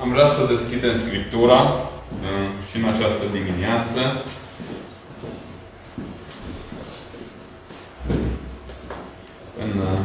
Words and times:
Am 0.00 0.12
vrea 0.12 0.26
să 0.26 0.46
deschidem 0.46 0.96
Scriptura 0.96 1.60
uh, 1.60 1.68
și 2.70 2.76
în 2.76 2.84
această 2.84 3.24
dimineață. 3.32 4.24
În 9.58 9.78
uh, 9.78 9.98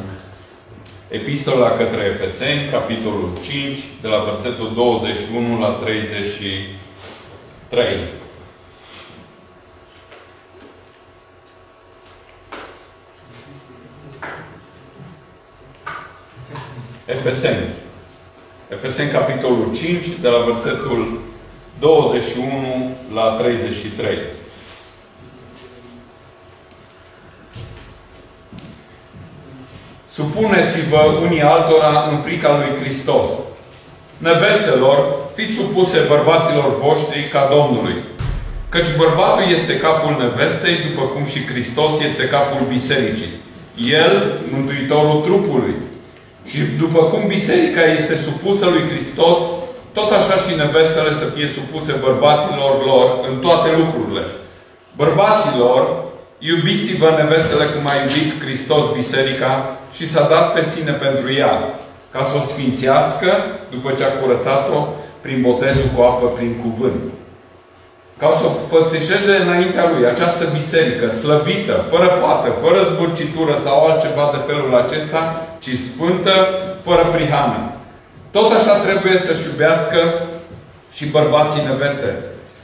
Epistola 1.08 1.70
către 1.70 2.04
Efeseni, 2.04 2.70
capitolul 2.72 3.32
5, 3.44 3.80
de 4.02 4.08
la 4.08 4.24
versetul 4.24 4.74
21 4.74 5.60
la 5.60 5.70
33. 5.70 7.98
Efeseni. 17.06 17.86
Efeseni, 18.70 19.12
capitolul 19.12 19.70
5, 19.76 20.06
de 20.22 20.28
la 20.28 20.38
versetul 20.38 21.20
21 21.80 22.96
la 23.14 23.22
33. 23.22 24.18
Supuneți-vă 30.12 31.20
unii 31.22 31.42
altora 31.42 32.08
în 32.12 32.18
frica 32.18 32.58
lui 32.58 32.82
Hristos. 32.82 33.30
Nevestelor, 34.18 35.16
fiți 35.36 35.56
supuse 35.56 36.00
bărbaților 36.08 36.80
voștri 36.80 37.30
ca 37.32 37.50
Domnului. 37.52 37.96
Căci 38.70 38.96
bărbatul 38.98 39.52
este 39.52 39.78
capul 39.78 40.16
nevestei, 40.20 40.76
după 40.90 41.02
cum 41.02 41.26
și 41.26 41.46
Hristos 41.46 41.92
este 42.02 42.28
capul 42.28 42.66
bisericii. 42.70 43.34
El, 43.76 44.42
mântuitorul 44.52 45.22
trupului. 45.22 45.76
Și 46.50 46.60
după 46.82 47.00
cum 47.12 47.28
biserica 47.28 47.84
este 47.98 48.16
supusă 48.16 48.66
lui 48.66 48.84
Hristos, 48.92 49.38
tot 49.98 50.12
așa 50.12 50.36
și 50.44 50.60
nevestele 50.62 51.12
să 51.22 51.26
fie 51.36 51.48
supuse 51.58 51.92
bărbaților 52.06 52.74
lor 52.90 53.08
în 53.30 53.36
toate 53.46 53.70
lucrurile. 53.80 54.24
Bărbaților, 55.02 55.82
iubiți-vă 56.40 57.10
nevestele 57.18 57.66
cum 57.74 57.88
a 57.88 57.96
iubit 58.02 58.30
Hristos 58.44 58.84
biserica 59.00 59.52
și 59.96 60.10
s-a 60.12 60.24
dat 60.34 60.54
pe 60.54 60.62
sine 60.72 60.92
pentru 60.92 61.34
ea, 61.34 61.54
ca 62.14 62.22
să 62.24 62.34
o 62.38 62.48
sfințească 62.52 63.30
după 63.70 63.90
ce 63.98 64.04
a 64.04 64.18
curățat-o 64.20 64.80
prin 65.22 65.42
botezul 65.42 65.90
cu 65.96 66.02
apă 66.02 66.28
prin 66.38 66.54
cuvânt. 66.64 67.02
Ca 68.22 68.30
să 68.38 68.44
o 68.50 68.52
fățișeze 68.72 69.34
înaintea 69.44 69.86
lui 69.92 70.04
această 70.14 70.44
biserică, 70.58 71.08
slăvită, 71.22 71.76
fără 71.92 72.08
pată, 72.24 72.50
fără 72.64 72.80
zburcitură 72.92 73.56
sau 73.66 73.76
altceva 73.86 74.26
de 74.34 74.42
felul 74.50 74.72
acesta, 74.84 75.22
ci 75.64 75.72
sfântă, 75.88 76.36
fără 76.86 77.04
prihană. 77.16 77.60
Tot 78.32 78.52
așa 78.58 78.74
trebuie 78.86 79.18
să-și 79.26 79.48
iubească 79.50 80.00
și 80.98 81.06
bărbații 81.16 81.68
neveste, 81.68 82.12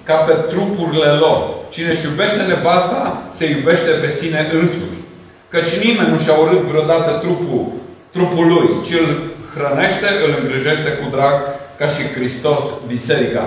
ca 0.04 0.14
pe 0.14 0.34
trupurile 0.52 1.12
lor. 1.24 1.40
Cine 1.74 1.90
își 1.92 2.06
iubește 2.10 2.42
nevasta, 2.42 3.02
se 3.38 3.46
iubește 3.50 3.92
pe 4.02 4.10
sine 4.20 4.50
însuși. 4.60 5.02
Căci 5.54 5.74
nimeni 5.86 6.12
nu 6.12 6.18
și-a 6.18 6.36
urât 6.44 6.62
vreodată 6.70 7.12
trupul, 7.24 7.66
trupul 8.16 8.46
lui, 8.54 8.70
ci 8.86 8.94
îl 9.02 9.10
hrănește, 9.54 10.10
îl 10.26 10.32
îngrijește 10.40 10.90
cu 11.00 11.06
drag, 11.16 11.38
ca 11.80 11.88
și 11.94 12.04
Hristos, 12.16 12.64
biserica. 12.88 13.46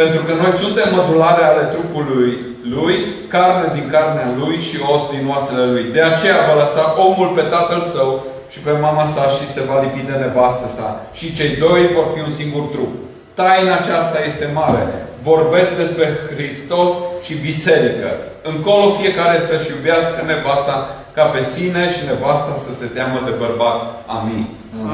Pentru 0.00 0.20
că 0.26 0.32
noi 0.42 0.52
suntem 0.62 0.88
mădulare 0.96 1.44
ale 1.44 1.64
trupului 1.74 2.30
lui, 2.74 2.96
carne 3.34 3.68
din 3.76 3.86
carnea 3.94 4.28
lui 4.40 4.56
și 4.66 4.76
os 4.92 5.02
din 5.12 5.24
oasele 5.32 5.64
lui. 5.74 5.84
De 5.96 6.02
aceea 6.02 6.46
va 6.48 6.60
lăsa 6.62 6.84
omul 7.06 7.30
pe 7.36 7.44
tatăl 7.54 7.82
său 7.94 8.10
și 8.52 8.58
pe 8.58 8.72
mama 8.84 9.04
sa 9.14 9.24
și 9.36 9.52
se 9.54 9.62
va 9.68 9.76
lipi 9.84 10.08
de 10.10 10.16
nevastă 10.24 10.66
sa. 10.76 10.88
Și 11.18 11.34
cei 11.38 11.52
doi 11.64 11.82
vor 11.96 12.06
fi 12.14 12.20
un 12.28 12.34
singur 12.40 12.64
trup. 12.74 12.92
Taina 13.38 13.74
aceasta 13.76 14.18
este 14.30 14.46
mare. 14.60 14.84
Vorbesc 15.30 15.70
despre 15.82 16.06
Hristos 16.34 16.90
și 17.24 17.34
biserică. 17.48 18.08
Încolo 18.50 18.84
fiecare 19.00 19.38
să-și 19.48 19.70
iubească 19.74 20.18
nevasta 20.26 20.76
ca 21.16 21.24
pe 21.34 21.40
sine 21.54 21.82
și 21.94 22.02
nevasta 22.10 22.54
să 22.64 22.70
se 22.80 22.86
teamă 22.96 23.18
de 23.24 23.34
bărbat. 23.42 23.78
Amin. 24.16 24.44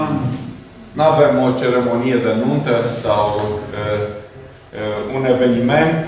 Amin. 0.03 0.29
Nu 0.97 1.03
avem 1.03 1.33
o 1.47 1.49
ceremonie 1.61 2.19
de 2.27 2.33
nuntă 2.43 2.77
sau 3.03 3.27
uh, 3.37 3.45
uh, 3.79 4.07
un 5.15 5.25
eveniment. 5.25 6.05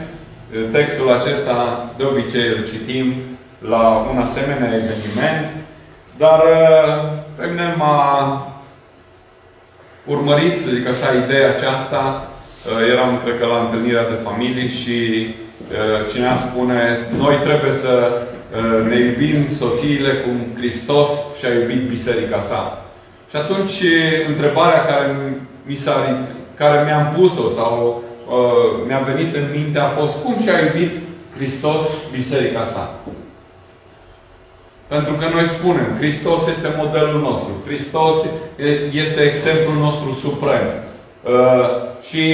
Textul 0.73 1.13
acesta 1.13 1.91
de 1.97 2.05
obicei 2.05 2.49
îl 2.49 2.65
citim 2.67 3.15
la 3.69 4.07
un 4.13 4.19
asemenea 4.19 4.75
eveniment. 4.75 5.47
Dar 6.17 6.39
uh, 6.39 7.19
pe 7.37 7.47
mine 7.47 7.75
m-a 7.79 8.47
urmărit, 10.07 10.61
să 10.61 10.71
zic 10.71 10.87
așa, 10.89 11.25
ideea 11.25 11.51
aceasta. 11.51 12.29
Uh, 12.67 12.93
eram, 12.93 13.21
cred 13.25 13.39
că, 13.39 13.47
la 13.47 13.59
întâlnirea 13.59 14.09
de 14.09 14.19
familie 14.25 14.69
și 14.69 14.99
uh, 15.27 16.11
cineva 16.13 16.37
spune 16.37 16.99
noi 17.17 17.37
trebuie 17.37 17.73
să 17.73 18.13
uh, 18.13 18.87
ne 18.89 18.99
iubim 18.99 19.39
soțiile 19.59 20.13
cum 20.13 20.37
Hristos 20.57 21.09
și-a 21.39 21.53
iubit 21.55 21.89
biserica 21.89 22.41
sa. 22.41 22.85
Și 23.31 23.37
atunci, 23.37 23.83
întrebarea 24.29 24.85
care 24.85 25.17
mi 25.67 25.75
s-a 25.75 26.27
care 26.55 26.85
mi-am 26.85 27.15
pus-o 27.17 27.51
sau 27.51 28.03
uh, 28.05 28.10
mi-a 28.87 28.99
venit 28.99 29.35
în 29.35 29.47
minte 29.55 29.79
a 29.79 29.89
fost 29.89 30.23
cum 30.23 30.39
și-a 30.39 30.59
iubit 30.61 30.91
Hristos 31.37 31.81
biserica 32.13 32.65
sa. 32.65 32.95
Pentru 34.87 35.13
că 35.13 35.27
noi 35.35 35.45
spunem, 35.45 35.97
Hristos 35.99 36.47
este 36.49 36.69
modelul 36.77 37.21
nostru. 37.21 37.53
Hristos 37.67 38.17
este 39.05 39.21
exemplul 39.21 39.77
nostru 39.87 40.19
suprem. 40.21 40.67
Uh, 41.23 41.33
și 42.09 42.25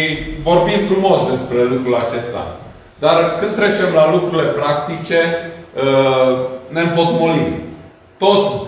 vorbim 0.43 0.81
frumos 0.91 1.29
despre 1.29 1.63
lucrul 1.63 1.95
acesta. 1.95 2.57
Dar 2.99 3.17
când 3.39 3.55
trecem 3.55 3.95
la 3.95 4.11
lucrurile 4.11 4.49
practice, 4.49 5.21
uh, 5.21 6.39
ne 6.69 6.81
împotmolim. 6.81 7.53
Tot 8.19 8.67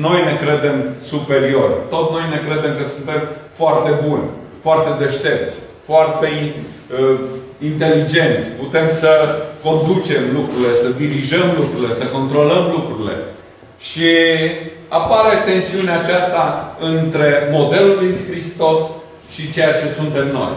noi 0.00 0.24
ne 0.24 0.36
credem 0.42 0.94
superior. 1.00 1.70
Tot 1.88 2.10
noi 2.10 2.22
ne 2.30 2.40
credem 2.46 2.76
că 2.76 2.84
suntem 2.88 3.20
foarte 3.52 3.90
buni, 4.06 4.24
foarte 4.62 5.04
deștepți, 5.04 5.56
foarte 5.86 6.28
uh, 7.00 7.18
inteligenți. 7.62 8.48
Putem 8.62 8.90
să 8.90 9.10
conducem 9.62 10.22
lucrurile, 10.34 10.74
să 10.82 10.88
dirijăm 10.88 11.54
lucrurile, 11.56 11.94
să 11.94 12.06
controlăm 12.06 12.64
lucrurile. 12.76 13.16
Și 13.80 14.10
apare 14.88 15.34
tensiunea 15.44 16.00
aceasta 16.00 16.76
între 16.80 17.48
modelul 17.50 17.96
lui 18.00 18.14
Hristos 18.30 18.80
și 19.34 19.52
ceea 19.52 19.72
ce 19.72 19.86
suntem 19.96 20.26
noi. 20.32 20.54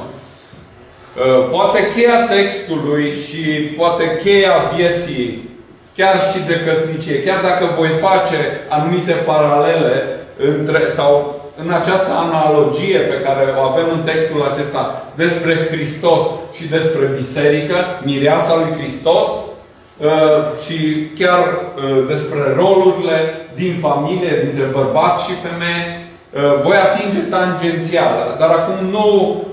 Uh, 1.17 1.49
poate 1.51 1.79
cheia 1.95 2.27
textului 2.35 3.13
și 3.27 3.41
poate 3.77 4.19
cheia 4.23 4.71
vieții, 4.75 5.49
chiar 5.95 6.15
și 6.31 6.39
de 6.47 6.61
căsnicie, 6.65 7.23
chiar 7.23 7.41
dacă 7.41 7.73
voi 7.77 7.89
face 7.89 8.37
anumite 8.69 9.11
paralele 9.11 10.17
între, 10.37 10.89
sau 10.95 11.36
în 11.63 11.69
această 11.79 12.11
analogie 12.25 12.99
pe 13.11 13.21
care 13.25 13.43
o 13.59 13.61
avem 13.61 13.87
în 13.97 14.03
textul 14.11 14.41
acesta 14.51 14.81
despre 15.15 15.53
Hristos 15.71 16.21
și 16.57 16.67
despre 16.67 17.05
Biserică, 17.15 17.75
mireasa 18.03 18.53
lui 18.55 18.71
Hristos, 18.79 19.27
uh, 19.27 20.39
și 20.63 20.77
chiar 21.19 21.43
uh, 21.47 22.07
despre 22.07 22.41
rolurile 22.61 23.17
din 23.55 23.73
familie, 23.85 24.33
dintre 24.45 24.65
bărbați 24.77 25.23
și 25.25 25.41
femei, 25.45 25.83
uh, 25.93 26.53
voi 26.65 26.77
atinge 26.87 27.21
tangențial. 27.35 28.15
Dar 28.39 28.49
acum 28.49 28.77
nu 28.95 29.07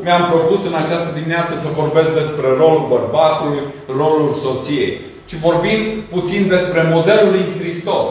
mi-am 0.04 0.24
propus 0.32 0.60
în 0.70 0.76
această 0.84 1.10
dimineață 1.18 1.52
să 1.56 1.78
vorbesc 1.80 2.10
despre 2.20 2.48
rolul 2.60 2.86
bărbatului, 2.94 3.62
rolul 4.00 4.30
soției, 4.44 4.92
ci 5.28 5.34
vorbim 5.46 5.78
puțin 6.14 6.42
despre 6.54 6.80
modelul 6.94 7.30
lui 7.36 7.46
Hristos. 7.58 8.06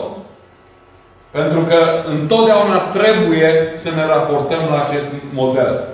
Pentru 1.34 1.60
că 1.60 2.02
întotdeauna 2.04 2.78
trebuie 2.78 3.72
să 3.74 3.88
ne 3.94 4.06
raportăm 4.06 4.68
la 4.70 4.84
acest 4.84 5.06
model. 5.32 5.84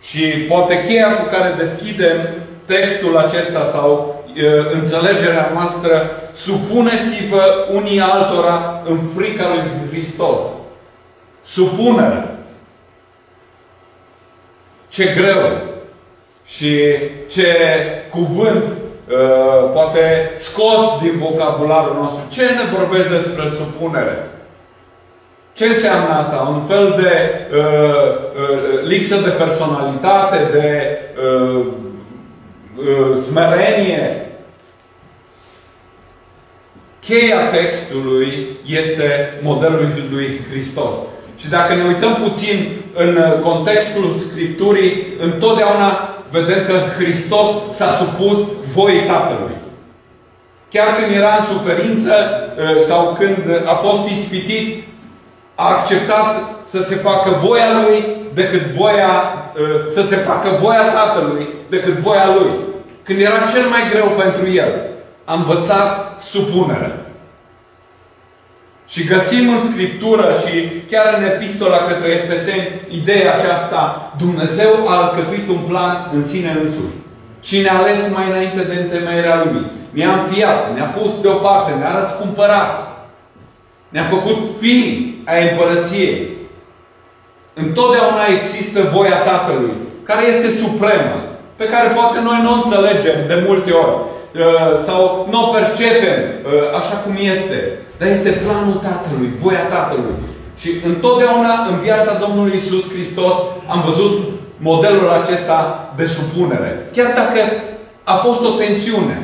Și 0.00 0.22
poate 0.26 0.84
cheia 0.86 1.16
cu 1.16 1.28
care 1.30 1.54
deschidem 1.58 2.16
textul 2.64 3.16
acesta 3.16 3.64
sau 3.64 4.22
e, 4.34 4.76
înțelegerea 4.76 5.50
noastră, 5.54 6.10
supuneți-vă 6.34 7.66
unii 7.72 8.00
altora 8.00 8.82
în 8.84 8.98
frica 9.16 9.48
lui 9.48 9.62
Hristos. 9.90 10.38
Supunere. 11.44 12.28
Ce 14.88 15.04
greu 15.16 15.50
și 16.46 16.84
ce 17.30 17.56
cuvânt 18.10 18.62
uh, 18.64 19.70
poate 19.72 20.30
scos 20.36 21.00
din 21.02 21.18
vocabularul 21.18 21.96
nostru. 22.00 22.20
Ce 22.30 22.42
ne 22.42 22.76
vorbești 22.78 23.10
despre 23.10 23.48
supunere? 23.48 24.31
Ce 25.54 25.66
înseamnă 25.66 26.08
asta? 26.08 26.54
Un 26.54 26.62
fel 26.66 26.94
de 27.02 27.30
uh, 27.56 27.62
uh, 27.62 28.88
lipsă 28.88 29.16
de 29.16 29.28
personalitate, 29.28 30.38
de 30.52 30.98
uh, 31.24 31.66
uh, 32.76 33.16
smerenie. 33.26 34.26
Cheia 37.00 37.50
textului 37.50 38.46
este 38.66 39.38
modelul 39.42 39.92
lui 40.10 40.40
Hristos. 40.50 40.92
Și 41.36 41.48
dacă 41.48 41.74
ne 41.74 41.84
uităm 41.84 42.14
puțin 42.28 42.68
în 42.94 43.18
contextul 43.40 44.16
Scripturii, 44.28 45.06
întotdeauna 45.20 46.16
vedem 46.30 46.64
că 46.66 46.72
Hristos 46.98 47.46
s-a 47.70 47.90
supus 47.90 48.38
voii 48.74 49.02
Tatălui. 49.06 49.56
Chiar 50.70 50.86
când 50.96 51.16
era 51.16 51.36
în 51.38 51.56
suferință 51.56 52.12
ă, 52.58 52.84
sau 52.86 53.16
când 53.18 53.66
a 53.66 53.74
fost 53.74 54.08
ispitit, 54.10 54.84
a 55.62 55.68
acceptat 55.78 56.28
să 56.64 56.82
se 56.82 56.94
facă 56.94 57.30
voia 57.44 57.70
Lui 57.82 58.04
decât 58.34 58.62
voia, 58.62 59.12
ă, 59.62 59.90
să 59.90 60.02
se 60.08 60.16
facă 60.16 60.48
voia 60.60 60.92
Tatălui 60.92 61.48
decât 61.68 61.92
voia 61.92 62.34
Lui. 62.34 62.52
Când 63.02 63.20
era 63.20 63.38
cel 63.54 63.66
mai 63.68 63.90
greu 63.90 64.08
pentru 64.08 64.50
El, 64.50 64.72
a 65.24 65.34
învățat 65.34 66.22
supunerea. 66.30 66.96
Și 68.88 69.04
găsim 69.04 69.48
în 69.48 69.58
Scriptură 69.58 70.34
și 70.40 70.68
chiar 70.90 71.14
în 71.18 71.24
epistola 71.24 71.76
către 71.76 72.08
Efeseni 72.08 72.68
ideea 72.88 73.34
aceasta, 73.34 74.12
Dumnezeu 74.18 74.88
a 74.88 74.96
alcătuit 74.96 75.48
un 75.48 75.62
plan 75.68 76.10
în 76.14 76.26
sine 76.26 76.50
însuși. 76.60 76.96
Și 77.42 77.60
ne-a 77.60 77.78
ales 77.78 77.98
mai 78.14 78.24
înainte 78.28 78.62
de 78.62 78.74
întemeierea 78.80 79.44
Lui. 79.44 79.70
Ne-a 79.90 80.12
înfiat, 80.12 80.74
ne-a 80.74 80.84
pus 80.84 81.20
deoparte, 81.20 81.72
ne-a 81.72 81.94
răscumpărat. 81.94 82.91
Ne-a 83.94 84.06
făcut 84.14 84.38
fii 84.60 85.22
ai 85.32 85.42
împărăției. 85.50 86.16
Întotdeauna 87.54 88.24
există 88.36 88.80
voia 88.94 89.18
Tatălui, 89.30 89.74
care 90.02 90.22
este 90.26 90.48
supremă, 90.62 91.18
pe 91.56 91.64
care 91.72 91.88
poate 91.98 92.18
noi 92.28 92.38
nu 92.42 92.50
o 92.50 92.60
înțelegem 92.60 93.18
de 93.26 93.44
multe 93.46 93.70
ori. 93.70 93.96
Uh, 94.00 94.78
sau 94.86 95.28
nu 95.30 95.38
o 95.44 95.52
percepem 95.56 96.18
uh, 96.22 96.78
așa 96.80 96.96
cum 97.04 97.14
este. 97.34 97.58
Dar 97.98 98.08
este 98.08 98.30
planul 98.44 98.78
Tatălui, 98.88 99.30
voia 99.42 99.64
Tatălui. 99.76 100.16
Și 100.56 100.70
întotdeauna 100.90 101.54
în 101.70 101.78
viața 101.78 102.12
Domnului 102.24 102.56
Isus 102.56 102.84
Hristos 102.92 103.34
am 103.66 103.82
văzut 103.86 104.14
modelul 104.56 105.08
acesta 105.08 105.58
de 105.96 106.04
supunere. 106.04 106.88
Chiar 106.92 107.06
dacă 107.06 107.40
a 108.04 108.14
fost 108.14 108.40
o 108.40 108.50
tensiune. 108.62 109.22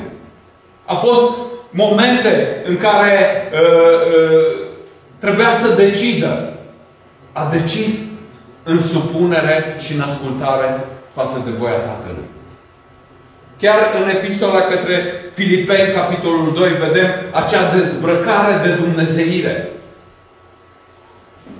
A 0.84 0.94
fost 0.94 1.22
momente 1.70 2.62
în 2.66 2.76
care 2.76 3.48
uh, 3.52 3.58
uh, 3.58 4.68
trebuia 5.18 5.50
să 5.62 5.74
decidă. 5.74 6.52
A 7.32 7.48
decis 7.52 8.04
în 8.62 8.82
supunere 8.82 9.76
și 9.78 9.92
în 9.94 10.00
ascultare 10.00 10.84
față 11.14 11.42
de 11.44 11.50
voia 11.50 11.78
Tatălui. 11.78 12.28
Chiar 13.60 13.78
în 14.02 14.08
epistola 14.08 14.60
către 14.60 15.02
Filipeni, 15.34 15.92
capitolul 15.92 16.52
2, 16.54 16.70
vedem 16.72 17.06
acea 17.32 17.74
dezbrăcare 17.74 18.68
de 18.68 18.74
dumnezeire. 18.74 19.68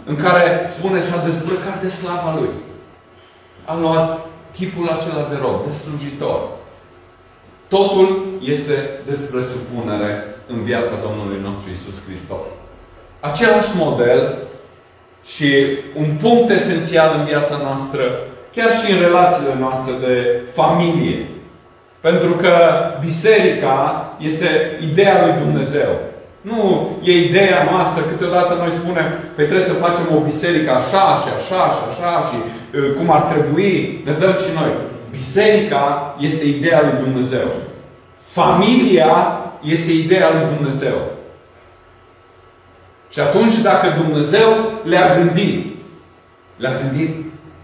În 0.04 0.16
care 0.16 0.66
spune 0.68 1.00
s-a 1.00 1.22
dezbrăcat 1.24 1.82
de 1.82 1.88
slava 1.88 2.34
Lui. 2.34 2.48
A 3.64 3.78
luat 3.80 4.26
chipul 4.52 4.88
acela 4.88 5.26
de 5.30 5.36
rob, 5.40 5.66
de 5.66 5.72
slujitor. 5.72 6.40
Totul 7.68 8.26
este 8.54 8.76
despre 9.08 9.40
supunere 9.52 10.24
în 10.46 10.62
viața 10.64 10.92
Domnului 11.06 11.40
nostru 11.42 11.68
Isus 11.70 11.96
Hristos. 12.06 12.44
Același 13.20 13.70
model 13.76 14.38
și 15.24 15.50
un 16.00 16.08
punct 16.22 16.50
esențial 16.50 17.14
în 17.18 17.24
viața 17.24 17.56
noastră, 17.62 18.02
chiar 18.54 18.70
și 18.78 18.92
în 18.92 19.00
relațiile 19.00 19.54
noastre 19.58 19.92
de 20.06 20.40
familie, 20.54 21.26
pentru 22.00 22.32
că 22.42 22.54
biserica 23.00 23.78
este 24.18 24.48
ideea 24.90 25.16
lui 25.24 25.34
Dumnezeu. 25.44 25.90
Nu 26.40 26.90
e 27.02 27.12
ideea 27.28 27.68
noastră, 27.70 28.02
câteodată 28.02 28.54
noi 28.54 28.70
spunem 28.70 29.08
că 29.10 29.26
păi 29.34 29.44
trebuie 29.44 29.70
să 29.72 29.82
facem 29.86 30.06
o 30.16 30.26
biserică 30.30 30.70
așa 30.70 31.04
și 31.22 31.28
așa 31.38 31.62
și 31.76 31.82
așa 31.90 32.12
și 32.28 32.36
uh, 32.40 32.90
cum 32.96 33.10
ar 33.10 33.22
trebui, 33.32 34.00
ne 34.04 34.12
dăm 34.12 34.34
și 34.44 34.50
noi. 34.60 34.72
Biserica 35.10 36.16
este 36.20 36.44
ideea 36.44 36.82
lui 36.82 37.04
Dumnezeu. 37.04 37.48
Familia 38.28 39.40
este 39.62 39.92
ideea 39.92 40.30
lui 40.32 40.56
Dumnezeu. 40.56 40.96
Și 43.10 43.20
atunci 43.20 43.58
dacă 43.58 44.02
Dumnezeu 44.02 44.72
le-a 44.84 45.16
gândit, 45.16 45.76
le-a 46.56 46.80
gândit 46.80 47.16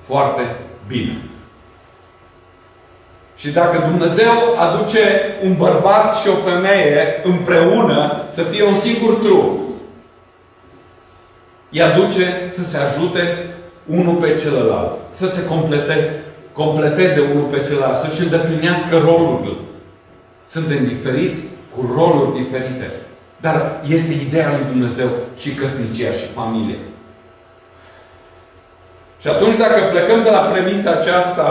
foarte 0.06 0.42
bine. 0.86 1.16
Și 3.36 3.50
dacă 3.50 3.78
Dumnezeu 3.88 4.32
aduce 4.58 5.00
un 5.44 5.54
bărbat 5.54 6.16
și 6.16 6.28
o 6.28 6.50
femeie 6.50 7.20
împreună 7.24 8.22
să 8.30 8.42
fie 8.42 8.64
un 8.64 8.78
singur 8.78 9.14
trup, 9.14 9.58
îi 11.70 11.82
aduce 11.82 12.50
să 12.50 12.64
se 12.64 12.76
ajute 12.76 13.46
unul 13.86 14.14
pe 14.14 14.36
celălalt, 14.36 14.92
să 15.10 15.26
se 15.26 15.44
complete, 15.44 16.22
completeze 16.54 17.20
unul 17.32 17.48
pe 17.50 17.62
celălalt, 17.66 17.96
să-și 17.96 18.22
îndeplinească 18.22 18.94
rolurile. 19.04 19.54
Suntem 20.46 20.86
diferiți 20.86 21.40
cu 21.74 21.94
roluri 21.96 22.36
diferite. 22.42 22.90
Dar 23.40 23.56
este 23.88 24.12
ideea 24.26 24.48
lui 24.48 24.66
Dumnezeu 24.72 25.08
și 25.38 25.50
căsnicia 25.50 26.10
și 26.10 26.26
familie. 26.34 26.78
Și 29.20 29.28
atunci 29.28 29.56
dacă 29.56 29.80
plecăm 29.90 30.22
de 30.22 30.30
la 30.30 30.38
premisa 30.38 30.90
aceasta 30.90 31.48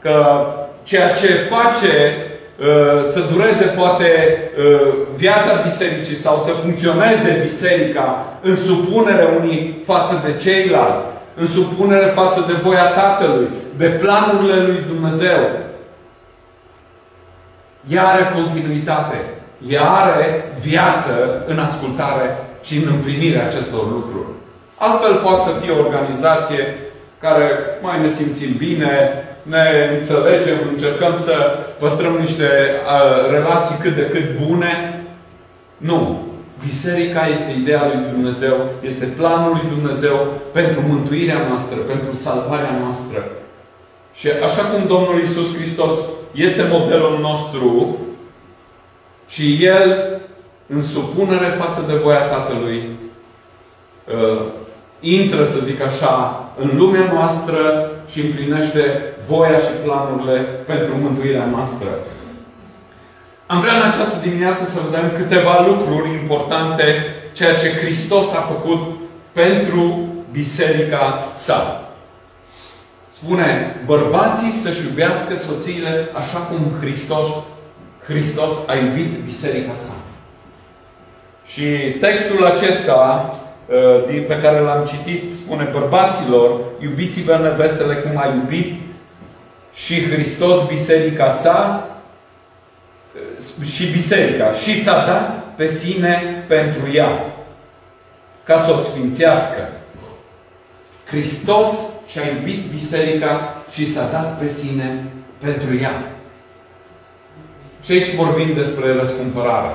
că 0.00 0.46
ceea 0.82 1.12
ce 1.12 1.26
face 1.26 2.16
uh, 2.58 3.10
să 3.12 3.20
dureze 3.32 3.64
poate 3.64 4.10
uh, 4.58 4.92
viața 5.16 5.62
bisericii 5.62 6.16
sau 6.16 6.42
să 6.46 6.50
funcționeze 6.62 7.38
biserica 7.42 8.26
în 8.42 8.56
supunere 8.56 9.28
unii 9.40 9.82
față 9.84 10.22
de 10.24 10.36
ceilalți, 10.36 11.04
în 11.34 11.46
supunere 11.46 12.06
față 12.06 12.44
de 12.46 12.52
voia 12.52 12.86
Tatălui, 12.86 13.48
de 13.76 13.86
planurile 13.86 14.62
lui 14.62 14.84
Dumnezeu. 14.86 15.40
Ea 17.88 18.06
are 18.06 18.32
continuitate. 18.34 19.24
Ea 19.68 19.90
are 19.90 20.52
viață 20.60 21.44
în 21.46 21.58
ascultare 21.58 22.38
și 22.62 22.76
în 22.76 22.88
împlinirea 22.92 23.46
acestor 23.46 23.84
lucruri. 23.90 24.26
Altfel 24.78 25.14
poate 25.14 25.40
să 25.40 25.58
fie 25.60 25.72
o 25.72 25.78
organizație 25.78 26.76
care 27.18 27.48
mai 27.82 28.00
ne 28.00 28.08
simțim 28.08 28.52
bine, 28.56 29.24
ne 29.42 29.64
înțelegem, 29.98 30.56
încercăm 30.70 31.16
să 31.16 31.34
păstrăm 31.78 32.16
niște 32.16 32.44
uh, 32.44 33.30
relații 33.30 33.76
cât 33.80 33.94
de 33.94 34.06
cât 34.06 34.46
bune. 34.46 35.04
Nu. 35.76 36.31
Biserica 36.62 37.26
este 37.26 37.50
ideea 37.60 37.86
lui 37.86 38.10
Dumnezeu, 38.12 38.54
este 38.82 39.04
planul 39.04 39.50
lui 39.50 39.70
Dumnezeu 39.74 40.16
pentru 40.52 40.80
mântuirea 40.88 41.46
noastră, 41.48 41.76
pentru 41.76 42.14
salvarea 42.14 42.78
noastră. 42.82 43.30
Și 44.14 44.28
așa 44.44 44.62
cum 44.62 44.86
Domnul 44.86 45.20
Isus 45.20 45.56
Hristos 45.56 45.92
este 46.32 46.66
modelul 46.70 47.18
nostru 47.20 47.98
și 49.28 49.64
El, 49.64 50.20
în 50.66 50.82
supunere 50.82 51.46
față 51.46 51.84
de 51.86 51.94
voia 51.94 52.20
Tatălui, 52.20 52.82
uh, 54.06 54.42
intră, 55.00 55.44
să 55.44 55.58
zic 55.64 55.82
așa, 55.82 56.44
în 56.58 56.70
lumea 56.76 57.12
noastră 57.12 57.90
și 58.10 58.20
împlinește 58.20 59.14
voia 59.26 59.58
și 59.58 59.72
planurile 59.84 60.40
pentru 60.40 60.94
mântuirea 61.00 61.46
noastră. 61.46 61.88
Am 63.46 63.60
vrea 63.60 63.74
în 63.74 63.82
această 63.82 64.18
dimineață 64.22 64.64
să 64.64 64.78
vedem 64.90 65.12
câteva 65.16 65.64
lucruri 65.66 66.10
importante, 66.10 66.84
ceea 67.32 67.54
ce 67.54 67.68
Hristos 67.68 68.32
a 68.34 68.40
făcut 68.40 68.80
pentru 69.32 70.08
biserica 70.30 71.32
sa. 71.34 71.90
Spune, 73.12 73.76
bărbații 73.86 74.50
să-și 74.50 74.86
iubească 74.86 75.36
soțiile 75.36 76.08
așa 76.14 76.38
cum 76.38 76.58
Hristos, 76.80 77.26
Hristos 78.02 78.50
a 78.66 78.74
iubit 78.74 79.24
biserica 79.24 79.72
sa. 79.76 79.92
Și 81.46 81.66
textul 82.00 82.46
acesta 82.46 83.30
uh, 83.66 84.24
pe 84.26 84.38
care 84.42 84.58
l-am 84.58 84.84
citit 84.84 85.34
spune, 85.34 85.68
bărbaților, 85.72 86.60
iubiți-vă 86.82 87.38
nevestele 87.42 87.94
cum 87.94 88.18
a 88.18 88.26
iubit 88.34 88.74
și 89.74 90.10
Hristos 90.10 90.66
biserica 90.66 91.30
sa 91.30 91.86
și 93.64 93.86
biserica 93.86 94.52
și 94.52 94.82
s-a 94.82 95.04
dat 95.06 95.54
pe 95.56 95.66
sine 95.66 96.44
pentru 96.46 96.92
ea 96.92 97.24
ca 98.44 98.58
să 98.58 98.72
o 98.72 98.76
sfințească. 98.76 99.68
Hristos 101.04 101.68
și-a 102.06 102.22
iubit 102.36 102.70
biserica 102.70 103.56
și 103.72 103.92
s-a 103.92 104.08
dat 104.12 104.38
pe 104.38 104.48
sine 104.48 105.04
pentru 105.38 105.76
ea. 105.80 106.02
Și 107.84 107.92
aici 107.92 108.14
vorbim 108.14 108.54
despre 108.54 108.94
răscumpărare. 108.94 109.74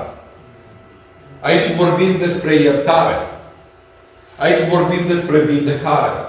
Aici 1.40 1.74
vorbim 1.76 2.18
despre 2.18 2.54
iertare. 2.54 3.16
Aici 4.36 4.60
vorbim 4.68 5.06
despre 5.06 5.38
vindecare. 5.38 6.26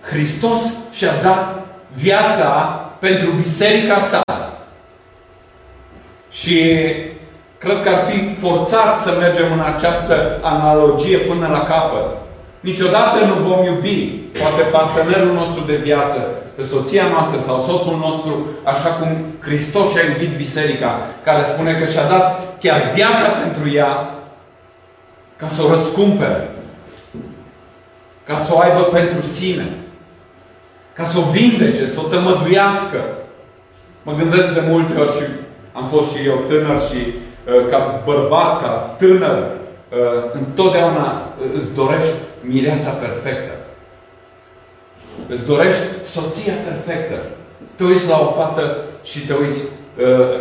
Hristos 0.00 0.60
și-a 0.92 1.22
dat 1.22 1.66
viața 1.94 2.80
pentru 3.00 3.30
biserica 3.30 3.98
sa. 3.98 4.23
Și 6.40 6.58
cred 7.58 7.82
că 7.82 7.88
ar 7.88 8.00
fi 8.10 8.34
forțat 8.40 8.96
să 8.98 9.10
mergem 9.18 9.52
în 9.52 9.64
această 9.74 10.38
analogie 10.42 11.18
până 11.18 11.46
la 11.52 11.62
capăt. 11.64 12.06
Niciodată 12.60 13.24
nu 13.24 13.34
vom 13.48 13.64
iubi, 13.64 13.96
poate 14.40 14.62
partenerul 14.62 15.32
nostru 15.32 15.62
de 15.66 15.76
viață, 15.76 16.18
pe 16.56 16.62
soția 16.62 17.04
noastră 17.12 17.38
sau 17.40 17.60
soțul 17.60 17.96
nostru, 17.98 18.46
așa 18.62 18.88
cum 18.88 19.08
Hristos 19.40 19.90
și-a 19.90 20.00
iubit 20.10 20.36
biserica, 20.36 21.00
care 21.24 21.42
spune 21.42 21.72
că 21.74 21.90
și-a 21.90 22.08
dat 22.08 22.58
chiar 22.60 22.90
viața 22.94 23.28
pentru 23.42 23.74
ea, 23.74 24.14
ca 25.36 25.46
să 25.46 25.62
o 25.62 25.68
răscumpere, 25.68 26.48
ca 28.26 28.36
să 28.36 28.52
o 28.54 28.58
aibă 28.58 28.80
pentru 28.80 29.22
sine, 29.22 29.66
ca 30.92 31.04
să 31.04 31.18
o 31.18 31.30
vindece, 31.30 31.86
să 31.86 32.00
o 32.04 32.08
tămăduiască. 32.08 32.98
Mă 34.02 34.12
gândesc 34.12 34.48
de 34.54 34.62
multe 34.68 35.00
ori 35.00 35.12
și 35.12 35.22
am 35.78 35.86
fost 35.94 36.08
și 36.12 36.26
eu 36.26 36.38
tânăr 36.48 36.78
și 36.88 37.00
uh, 37.06 37.68
ca 37.70 38.02
bărbat, 38.04 38.60
ca 38.62 38.94
tânăr, 38.98 39.38
uh, 39.38 40.22
întotdeauna 40.32 41.06
uh, 41.06 41.46
îți 41.56 41.74
dorești 41.74 42.14
mireasa 42.40 42.90
perfectă. 42.90 43.52
Îți 45.28 45.46
dorești 45.46 45.84
soția 46.14 46.52
perfectă. 46.68 47.16
Te 47.76 47.84
uiți 47.84 48.08
la 48.08 48.18
o 48.20 48.26
fată 48.38 48.76
și 49.02 49.26
te 49.26 49.34
uiți 49.42 49.62
uh, 49.62 50.36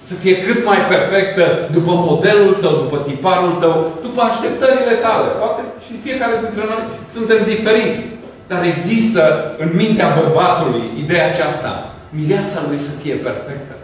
să 0.00 0.14
fie 0.14 0.36
cât 0.46 0.64
mai 0.64 0.80
perfectă 0.94 1.68
după 1.70 1.92
modelul 1.92 2.54
tău, 2.54 2.72
după 2.72 2.96
tiparul 3.06 3.52
tău, 3.60 3.92
după 4.02 4.20
așteptările 4.20 4.94
tale. 5.06 5.28
Poate 5.40 5.62
și 5.84 5.92
fiecare 6.04 6.34
dintre 6.44 6.64
noi 6.70 6.82
suntem 7.08 7.44
diferiți. 7.44 8.02
Dar 8.46 8.62
există 8.64 9.54
în 9.58 9.70
mintea 9.74 10.16
bărbatului 10.20 10.82
ideea 11.02 11.26
aceasta. 11.28 11.94
Mireasa 12.10 12.64
lui 12.68 12.78
să 12.78 12.90
fie 12.90 13.14
perfectă. 13.14 13.74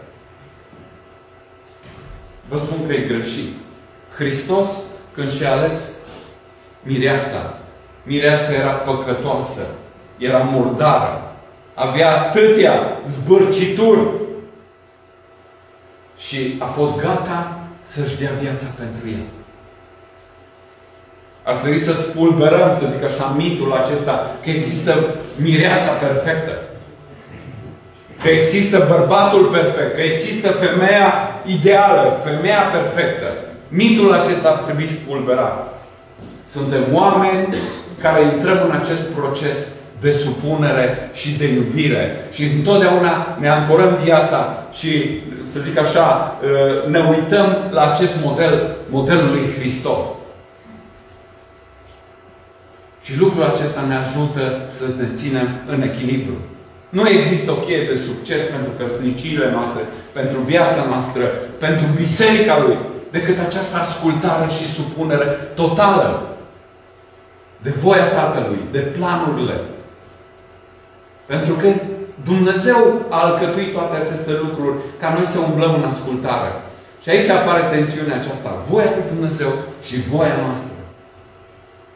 Vă 2.54 2.60
spun 2.60 2.86
că 2.86 2.92
e 2.92 2.98
greșit. 2.98 3.52
Hristos, 4.16 4.66
când 5.14 5.32
și-a 5.32 5.52
ales 5.52 5.90
mireasa, 6.82 7.58
mireasa 8.02 8.52
era 8.52 8.70
păcătoasă, 8.70 9.60
era 10.18 10.38
murdară, 10.38 11.34
avea 11.74 12.20
atâtea 12.20 13.00
zbârcituri 13.06 14.08
și 16.16 16.54
a 16.58 16.64
fost 16.64 17.00
gata 17.00 17.58
să-și 17.82 18.18
dea 18.18 18.30
viața 18.40 18.66
pentru 18.78 19.08
el. 19.08 19.24
Ar 21.42 21.56
trebui 21.56 21.78
să 21.78 21.92
spulberăm, 21.92 22.76
să 22.78 22.92
zic 22.92 23.04
așa, 23.04 23.34
mitul 23.36 23.72
acesta 23.72 24.36
că 24.42 24.50
există 24.50 25.14
mireasa 25.36 25.92
perfectă. 25.92 26.58
Că 28.24 28.30
există 28.30 28.86
bărbatul 28.88 29.44
perfect, 29.44 29.94
că 29.94 30.00
există 30.00 30.48
femeia 30.48 31.12
ideală, 31.46 32.20
femeia 32.24 32.62
perfectă. 32.72 33.26
Mitul 33.68 34.12
acesta 34.12 34.48
ar 34.48 34.56
trebui 34.56 34.88
spulberat. 34.88 35.82
Suntem 36.48 36.82
oameni 36.92 37.54
care 38.00 38.22
intrăm 38.22 38.58
în 38.64 38.70
acest 38.80 39.02
proces 39.02 39.56
de 40.00 40.12
supunere 40.12 41.10
și 41.12 41.36
de 41.36 41.46
iubire. 41.52 42.28
Și 42.32 42.44
întotdeauna 42.44 43.36
ne 43.40 43.48
ancorăm 43.48 43.98
viața 44.04 44.64
și, 44.72 45.20
să 45.52 45.60
zic 45.60 45.78
așa, 45.78 46.36
ă, 46.86 46.88
ne 46.88 46.98
uităm 46.98 47.56
la 47.70 47.92
acest 47.92 48.12
model, 48.24 48.76
modelul 48.88 49.28
lui 49.28 49.52
Hristos. 49.58 50.00
Și 53.02 53.18
lucrul 53.18 53.42
acesta 53.42 53.80
ne 53.88 53.94
ajută 53.94 54.62
să 54.66 54.84
ne 54.98 55.06
ținem 55.14 55.48
în 55.66 55.82
echilibru. 55.82 56.34
Nu 56.96 57.08
există 57.08 57.50
o 57.50 57.62
cheie 57.66 57.84
de 57.90 57.96
succes 58.08 58.42
pentru 58.54 58.72
căsniciile 58.78 59.50
noastre, 59.50 59.82
pentru 60.12 60.38
viața 60.38 60.82
noastră, 60.88 61.22
pentru 61.58 61.86
biserica 61.96 62.56
Lui, 62.64 62.76
decât 63.10 63.38
această 63.46 63.76
ascultare 63.78 64.46
și 64.56 64.72
supunere 64.72 65.26
totală 65.54 66.36
de 67.62 67.70
voia 67.82 68.06
Tatălui, 68.18 68.62
de 68.72 68.78
planurile. 68.78 69.56
Pentru 71.26 71.54
că 71.54 71.68
Dumnezeu 72.24 72.80
a 73.08 73.18
alcătuit 73.26 73.72
toate 73.72 73.96
aceste 73.96 74.32
lucruri 74.44 74.76
ca 75.00 75.08
noi 75.16 75.26
să 75.26 75.38
umblăm 75.38 75.74
în 75.74 75.84
ascultare. 75.92 76.50
Și 77.02 77.08
aici 77.10 77.28
apare 77.28 77.62
tensiunea 77.76 78.16
aceasta. 78.16 78.50
Voia 78.70 78.90
lui 78.94 79.04
Dumnezeu 79.14 79.50
și 79.86 79.96
voia 80.10 80.36
noastră. 80.44 80.73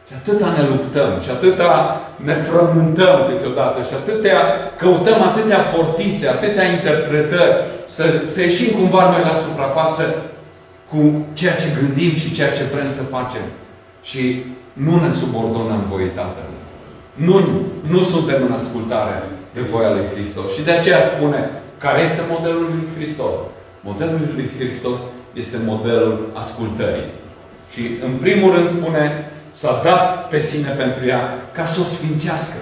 Și 0.09 0.15
atâta 0.19 0.47
ne 0.57 0.63
luptăm, 0.73 1.11
și 1.23 1.29
atâta 1.29 2.01
ne 2.27 2.33
frământăm 2.47 3.17
câteodată, 3.29 3.79
și 3.87 3.93
atâtea 4.01 4.39
căutăm 4.81 5.21
atâtea 5.21 5.59
portițe, 5.59 6.27
atâtea 6.27 6.65
interpretări, 6.75 7.55
să, 7.95 8.03
să 8.25 8.41
ieșim 8.41 8.71
cumva 8.79 9.03
noi 9.11 9.23
la 9.29 9.35
suprafață 9.45 10.03
cu 10.89 11.25
ceea 11.33 11.55
ce 11.55 11.77
gândim 11.79 12.13
și 12.15 12.33
ceea 12.33 12.51
ce 12.51 12.63
vrem 12.73 12.89
să 12.89 13.11
facem. 13.15 13.45
Și 14.01 14.43
nu 14.73 14.93
ne 15.03 15.11
subordonăm 15.19 15.81
voii 15.89 16.17
Tatălui. 16.19 16.63
Nu, 17.13 17.35
nu 17.93 17.99
suntem 18.03 18.39
în 18.47 18.51
ascultare 18.51 19.23
de 19.53 19.61
voia 19.71 19.91
lui 19.91 20.05
Hristos. 20.13 20.53
Și 20.55 20.63
de 20.63 20.71
aceea 20.71 21.01
spune, 21.01 21.49
care 21.77 22.01
este 22.01 22.21
modelul 22.29 22.67
lui 22.73 22.87
Hristos? 22.95 23.33
Modelul 23.81 24.19
lui 24.35 24.49
Hristos 24.57 24.99
este 25.33 25.57
modelul 25.65 26.29
ascultării. 26.33 27.09
Și 27.71 27.81
în 28.05 28.11
primul 28.23 28.53
rând 28.55 28.67
spune, 28.67 29.28
s-a 29.51 29.81
dat 29.83 30.27
pe 30.27 30.39
sine 30.39 30.69
pentru 30.69 31.05
ea 31.05 31.49
ca 31.51 31.65
să 31.65 31.79
o 31.79 31.83
sfințească. 31.83 32.57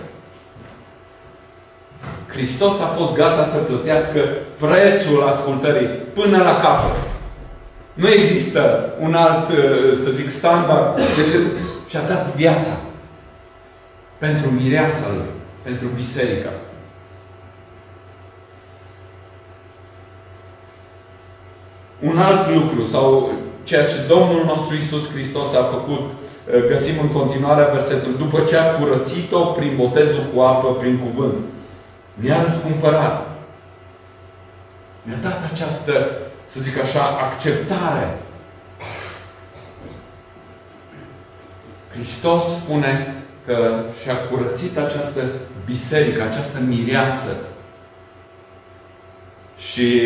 Hristos 2.28 2.80
a 2.80 2.86
fost 2.86 3.14
gata 3.14 3.46
să 3.46 3.58
plătească 3.58 4.20
prețul 4.60 5.28
ascultării 5.28 5.88
până 5.88 6.38
la 6.38 6.60
capăt. 6.60 6.96
Nu 7.94 8.08
există 8.08 8.94
un 9.00 9.14
alt, 9.14 9.48
să 10.04 10.10
zic, 10.10 10.30
standard 10.30 10.96
decât 10.96 11.46
și-a 11.88 12.02
dat 12.08 12.36
viața 12.36 12.72
pentru 14.18 14.50
mireasa 14.50 15.06
lui, 15.16 15.26
pentru 15.64 15.88
biserica. 15.96 16.50
Un 22.00 22.18
alt 22.18 22.50
lucru, 22.50 22.84
sau 22.84 23.32
ceea 23.64 23.86
ce 23.86 23.96
Domnul 24.08 24.46
nostru 24.46 24.76
Isus 24.76 25.12
Hristos 25.12 25.54
a 25.54 25.64
făcut, 25.64 26.00
eh, 26.00 26.27
găsim 26.68 27.00
în 27.02 27.12
continuare 27.12 27.70
versetul, 27.74 28.18
după 28.18 28.40
ce 28.42 28.58
a 28.58 28.74
curățit-o 28.74 29.46
prin 29.46 29.76
botezul 29.76 30.24
cu 30.34 30.40
apă, 30.42 30.74
prin 30.74 30.98
cuvânt. 30.98 31.36
Ne-a 32.14 32.42
răscumpărat. 32.42 33.28
Mi-a 35.04 35.18
dat 35.22 35.52
această, 35.52 36.10
să 36.48 36.60
zic 36.60 36.80
așa, 36.82 37.02
acceptare 37.02 38.18
Hristos 41.98 42.44
spune 42.44 43.16
că 43.46 43.80
și-a 44.02 44.16
curățit 44.16 44.78
această 44.78 45.22
biserică, 45.66 46.22
această 46.24 46.60
mireasă. 46.60 47.36
Și 49.58 50.02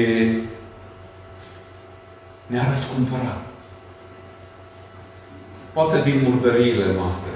ne-a 2.45 2.65
răscumpărat. 2.67 3.50
Poate 5.73 6.01
din 6.09 6.21
murdăriile 6.29 6.85
noastre. 6.97 7.29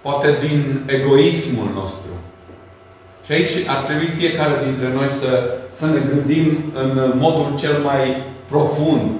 Poate 0.00 0.36
din 0.46 0.82
egoismul 0.86 1.68
nostru. 1.74 2.10
Și 3.24 3.32
aici 3.32 3.50
ar 3.66 3.84
trebui 3.84 4.06
fiecare 4.06 4.64
dintre 4.64 4.92
noi 4.92 5.08
să, 5.20 5.56
să 5.72 5.86
ne 5.86 6.00
gândim 6.10 6.72
în 6.74 7.12
modul 7.18 7.58
cel 7.58 7.82
mai 7.82 8.22
profund. 8.48 9.10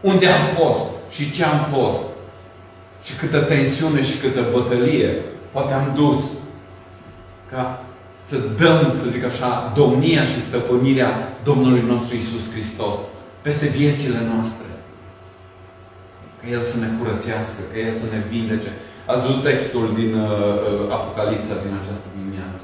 Unde 0.00 0.26
am 0.26 0.46
fost 0.46 0.88
și 1.10 1.30
ce 1.30 1.44
am 1.44 1.66
fost 1.72 2.00
și 3.04 3.14
câtă 3.14 3.40
tensiune 3.40 4.02
și 4.02 4.16
câtă 4.16 4.48
bătălie 4.52 5.22
poate 5.50 5.72
am 5.72 5.92
dus 5.94 6.18
ca 7.50 7.84
să 8.28 8.36
dăm, 8.36 8.94
să 8.98 9.08
zic 9.08 9.24
așa, 9.24 9.72
domnia 9.76 10.24
și 10.24 10.40
stăpânirea 10.40 11.38
Domnului 11.44 11.84
nostru 11.86 12.16
Isus 12.16 12.52
Hristos 12.52 12.94
peste 13.42 13.66
viețile 13.66 14.18
noastre. 14.34 14.66
Ca 16.44 16.50
El 16.56 16.62
să 16.72 16.76
ne 16.78 16.88
curățească, 16.98 17.60
ca 17.72 17.78
El 17.86 17.94
să 18.00 18.06
ne 18.12 18.20
vindece. 18.30 18.70
Ați 19.10 19.22
văzut 19.24 19.42
textul 19.48 19.86
din 20.00 20.10
uh, 20.14 20.28
uh, 20.28 20.94
Apocalipsa 20.96 21.54
din 21.64 21.72
această 21.80 22.08
dimineață. 22.18 22.62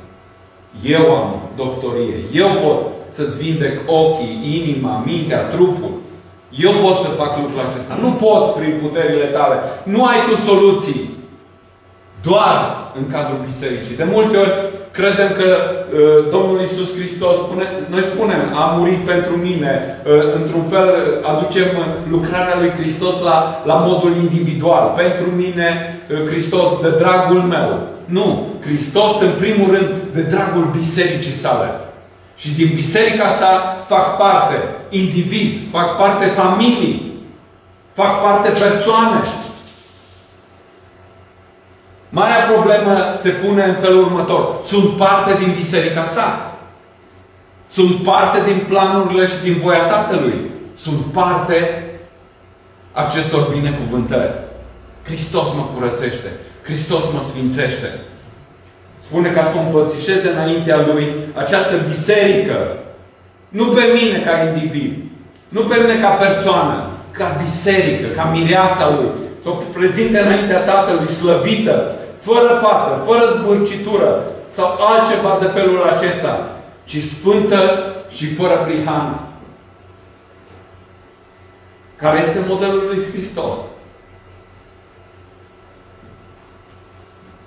Eu 0.97 1.05
am 1.21 1.31
doctorie. 1.63 2.17
Eu 2.43 2.51
pot 2.65 2.81
să-ți 3.17 3.37
vindec 3.43 3.75
ochii, 4.01 4.35
inima, 4.59 5.03
mintea, 5.07 5.43
trupul. 5.55 5.95
Eu 6.67 6.73
pot 6.85 6.99
să 7.05 7.19
fac 7.21 7.33
lucrul 7.43 7.67
acesta. 7.69 7.95
Nu 8.05 8.11
pot 8.25 8.45
prin 8.55 8.75
puterile 8.83 9.25
tale. 9.25 9.57
Nu 9.85 10.05
ai 10.05 10.21
tu 10.29 10.35
soluții. 10.49 11.01
Doar 12.23 12.59
în 12.99 13.05
cadrul 13.13 13.45
bisericii. 13.47 13.97
De 13.97 14.05
multe 14.15 14.37
ori 14.37 14.55
credem 15.01 15.31
că 15.41 15.49
uh, 15.51 16.31
Domnul 16.31 16.61
Isus 16.61 16.91
Hristos 16.99 17.37
spune, 17.37 17.67
noi 17.95 18.03
spunem, 18.03 18.43
a 18.55 18.65
murit 18.77 19.03
pentru 19.13 19.35
mine. 19.47 19.73
Uh, 19.77 20.35
într-un 20.39 20.65
fel 20.73 20.89
aducem 21.33 21.69
lucrarea 22.11 22.57
lui 22.59 22.71
Hristos 22.79 23.17
la, 23.29 23.63
la 23.65 23.75
modul 23.75 24.13
individual. 24.25 24.85
Pentru 24.97 25.27
mine 25.43 25.69
uh, 26.11 26.29
Hristos 26.31 26.69
de 26.83 26.91
dragul 27.03 27.43
meu. 27.55 27.71
Nu. 28.05 28.49
Hristos 28.67 29.21
în 29.21 29.33
primul 29.39 29.69
rând 29.75 29.91
de 30.15 30.23
dragul 30.23 30.65
bisericii 30.79 31.41
sale. 31.45 31.69
Și 32.37 32.55
din 32.55 32.71
biserica 32.75 33.29
sa 33.29 33.53
fac 33.89 34.17
parte 34.17 34.57
indivizi, 34.89 35.59
fac 35.73 35.97
parte 35.97 36.27
familii, 36.27 37.13
fac 37.93 38.23
parte 38.23 38.49
persoane. 38.49 39.21
Marea 42.11 42.47
problemă 42.53 43.15
se 43.21 43.29
pune 43.29 43.65
în 43.65 43.75
felul 43.81 44.05
următor. 44.05 44.57
Sunt 44.63 44.97
parte 44.97 45.37
din 45.39 45.53
biserica 45.57 46.05
sa. 46.05 46.57
Sunt 47.69 48.03
parte 48.03 48.39
din 48.47 48.65
planurile 48.69 49.27
și 49.27 49.43
din 49.43 49.61
voia 49.63 49.85
Tatălui. 49.87 50.51
Sunt 50.75 51.05
parte 51.13 51.85
acestor 52.93 53.49
binecuvântări. 53.53 54.33
Hristos 55.03 55.47
mă 55.57 55.65
curățește. 55.75 56.29
Hristos 56.63 57.03
mă 57.13 57.21
sfințește. 57.29 57.91
Spune 59.05 59.29
ca 59.29 59.43
să 59.43 59.55
o 59.57 59.61
înfățișeze 59.61 60.29
înaintea 60.29 60.87
Lui 60.87 61.15
această 61.35 61.75
biserică. 61.89 62.77
Nu 63.49 63.65
pe 63.65 63.83
mine 63.95 64.19
ca 64.19 64.33
individ. 64.47 64.97
Nu 65.49 65.61
pe 65.61 65.77
mine 65.81 66.01
ca 66.01 66.09
persoană. 66.09 66.91
Ca 67.11 67.39
biserică, 67.43 68.07
ca 68.17 68.25
mireasa 68.33 68.95
Lui. 68.97 69.11
Să 69.43 69.49
o 69.49 69.53
prezinte 69.53 70.19
înaintea 70.19 70.59
Tatălui 70.59 71.09
slăvită, 71.09 71.95
fără 72.21 72.59
pată, 72.63 73.03
fără 73.05 73.25
zbârcitură 73.39 74.25
sau 74.51 74.77
altceva 74.81 75.39
de 75.41 75.47
felul 75.47 75.83
acesta, 75.83 76.57
ci 76.85 76.97
sfântă 76.97 77.85
și 78.09 78.35
fără 78.35 78.57
prihană. 78.57 79.21
Care 81.97 82.21
este 82.21 82.45
modelul 82.49 82.85
lui 82.87 83.05
Hristos. 83.13 83.55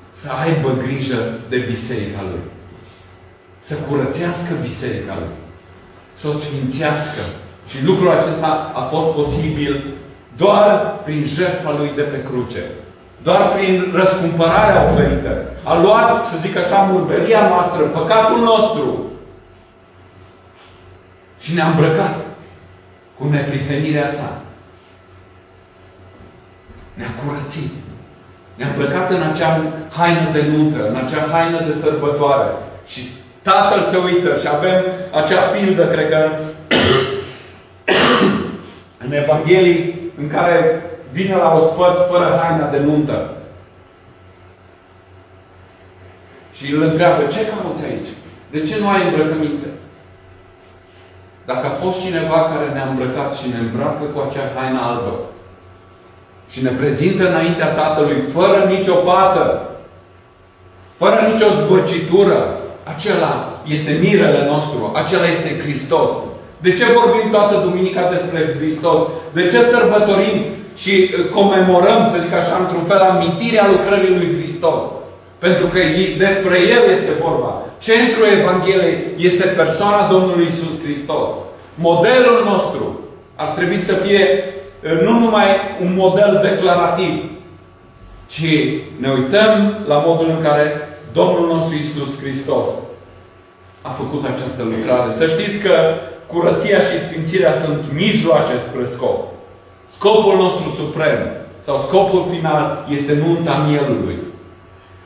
Să 0.09 0.29
aibă 0.43 0.69
grijă 0.83 1.39
de 1.49 1.57
biserica 1.57 2.21
lui. 2.21 2.39
Să 3.59 3.75
curățească 3.75 4.53
biserica 4.61 5.13
lui. 5.19 5.35
Să 6.13 6.27
o 6.27 6.31
sfințească. 6.31 7.21
Și 7.67 7.83
lucrul 7.83 8.09
acesta 8.09 8.71
a 8.75 8.81
fost 8.81 9.13
posibil 9.15 9.83
doar 10.37 10.99
prin 11.03 11.23
jertfa 11.23 11.71
lui 11.77 11.91
de 11.95 12.01
pe 12.01 12.23
cruce. 12.23 12.63
Doar 13.23 13.53
prin 13.53 13.91
răscumpărarea 13.95 14.91
oferită. 14.91 15.43
A 15.63 15.81
luat, 15.81 16.25
să 16.25 16.37
zic 16.41 16.57
așa, 16.57 16.77
murdăria 16.77 17.47
noastră, 17.47 17.81
păcatul 17.81 18.39
nostru. 18.39 19.11
Și 21.39 21.53
ne-a 21.53 21.67
îmbrăcat 21.67 22.15
cu 23.17 23.27
neprihănirea 23.27 24.07
sa. 24.07 24.41
Ne-a 26.93 27.07
curățit. 27.23 27.71
Ne-a 28.55 28.67
îmbrăcat 28.67 29.11
în 29.11 29.21
acea 29.21 29.61
haină 29.97 30.29
de 30.31 30.45
nuntă, 30.51 30.87
în 30.87 30.95
acea 30.95 31.27
haină 31.31 31.61
de 31.65 31.73
sărbătoare. 31.73 32.49
Și 32.87 33.01
Tatăl 33.43 33.83
se 33.83 33.97
uită 33.97 34.39
și 34.39 34.47
avem 34.47 34.83
acea 35.11 35.41
pildă, 35.41 35.87
cred 35.87 36.09
că, 36.09 36.29
în 39.05 39.11
Evanghelii, 39.11 40.11
în 40.17 40.27
care 40.27 40.81
vine 41.15 41.35
la 41.35 41.49
ospăț 41.59 41.97
fără 42.11 42.27
haina 42.41 42.67
de 42.69 42.79
nuntă. 42.79 43.17
Și 46.57 46.73
îl 46.73 46.81
întreabă, 46.81 47.21
ce 47.33 47.41
cauți 47.49 47.85
aici? 47.85 48.11
De 48.53 48.59
ce 48.67 48.75
nu 48.79 48.87
ai 48.89 49.01
îmbrăcăminte? 49.07 49.69
Dacă 51.45 51.65
a 51.67 51.79
fost 51.83 51.97
cineva 52.05 52.39
care 52.51 52.67
ne-a 52.73 52.87
îmbrăcat 52.89 53.29
și 53.39 53.47
ne 53.47 53.59
îmbracă 53.65 54.03
cu 54.13 54.19
acea 54.27 54.51
haină 54.55 54.79
albă 54.81 55.13
și 56.51 56.63
ne 56.63 56.69
prezintă 56.69 57.27
înaintea 57.27 57.73
Tatălui 57.73 58.23
fără 58.33 58.57
nicio 58.73 58.93
pată, 58.93 59.45
fără 60.97 61.17
nicio 61.31 61.47
zbârcitură, 61.59 62.57
acela 62.83 63.61
este 63.67 63.91
mirele 64.01 64.45
nostru, 64.45 64.91
acela 64.95 65.27
este 65.27 65.59
Hristos. 65.63 66.09
De 66.57 66.73
ce 66.73 66.85
vorbim 66.99 67.29
toată 67.31 67.55
duminica 67.55 68.09
despre 68.09 68.55
Hristos? 68.59 68.99
De 69.33 69.47
ce 69.47 69.61
sărbătorim 69.61 70.37
și 70.81 70.91
uh, 70.91 71.29
comemorăm, 71.29 72.01
să 72.11 72.21
zic 72.23 72.33
așa, 72.33 72.55
într-un 72.59 72.83
fel, 72.83 73.01
amintirea 73.01 73.67
lucrării 73.67 74.17
lui 74.17 74.29
Hristos. 74.37 74.79
Pentru 75.39 75.65
că 75.65 75.79
despre 76.17 76.57
El 76.75 76.83
este 76.95 77.11
vorba. 77.21 77.61
Centrul 77.79 78.27
Evangheliei 78.39 78.97
este 79.17 79.45
persoana 79.47 80.09
Domnului 80.11 80.47
Isus 80.49 80.75
Hristos. 80.83 81.27
Modelul 81.75 82.39
nostru 82.45 82.99
ar 83.35 83.47
trebui 83.47 83.77
să 83.77 83.93
fie 83.93 84.23
uh, 84.83 85.01
nu 85.01 85.19
numai 85.19 85.47
un 85.81 85.93
model 85.95 86.39
declarativ, 86.49 87.13
ci 88.27 88.53
ne 88.99 89.09
uităm 89.11 89.77
la 89.87 90.03
modul 90.07 90.29
în 90.29 90.41
care 90.41 90.87
Domnul 91.13 91.47
nostru 91.47 91.75
Isus 91.75 92.19
Hristos 92.21 92.65
a 93.81 93.89
făcut 93.89 94.25
această 94.25 94.63
lucrare. 94.63 95.11
Să 95.11 95.25
știți 95.27 95.57
că 95.59 95.75
curăția 96.25 96.79
și 96.79 97.03
sfințirea 97.05 97.53
sunt 97.53 97.81
mijloace 97.93 98.53
spre 98.67 98.85
scop. 98.85 99.32
Scopul 99.95 100.35
nostru 100.37 100.69
suprem 100.75 101.19
sau 101.59 101.77
scopul 101.87 102.25
final 102.31 102.85
este 102.89 103.23
nunta 103.25 103.55
mielului. 103.55 104.17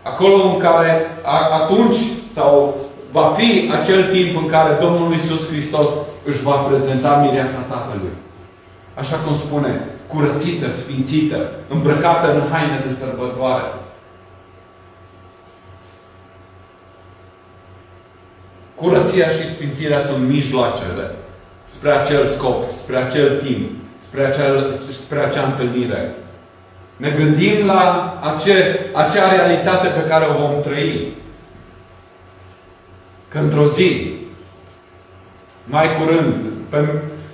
Acolo 0.03 0.43
în 0.43 0.57
care 0.57 1.05
atunci 1.61 1.97
sau 2.33 2.75
va 3.11 3.33
fi 3.37 3.71
acel 3.81 4.11
timp 4.11 4.37
în 4.37 4.47
care 4.47 4.77
Domnul 4.81 5.11
Iisus 5.11 5.47
Hristos 5.47 5.87
își 6.25 6.43
va 6.43 6.51
prezenta 6.51 7.15
mireasa 7.15 7.59
Tatălui. 7.69 8.15
Așa 8.93 9.15
cum 9.15 9.35
spune, 9.35 9.87
curățită, 10.07 10.69
sfințită, 10.69 11.49
îmbrăcată 11.67 12.33
în 12.33 12.41
haine 12.51 12.83
de 12.87 12.93
sărbătoare. 12.93 13.63
Curăția 18.75 19.27
și 19.29 19.53
sfințirea 19.53 20.01
sunt 20.01 20.27
mijloacele 20.27 21.15
spre 21.63 21.89
acel 21.89 22.25
scop, 22.25 22.71
spre 22.71 22.97
acel 22.97 23.41
timp 23.41 23.69
spre 24.17 24.29
acea, 24.29 24.77
spre 24.89 25.19
acea 25.19 25.45
întâlnire. 25.45 26.11
Ne 26.95 27.09
gândim 27.09 27.65
la 27.65 28.13
ace, 28.21 28.79
acea 28.93 29.31
realitate 29.31 29.87
pe 29.87 30.07
care 30.07 30.25
o 30.25 30.47
vom 30.47 30.61
trăi. 30.61 31.13
Că 33.27 33.37
într-o 33.37 33.65
zi, 33.65 34.11
mai 35.63 35.87
curând, 35.99 36.33
pe, 36.69 36.77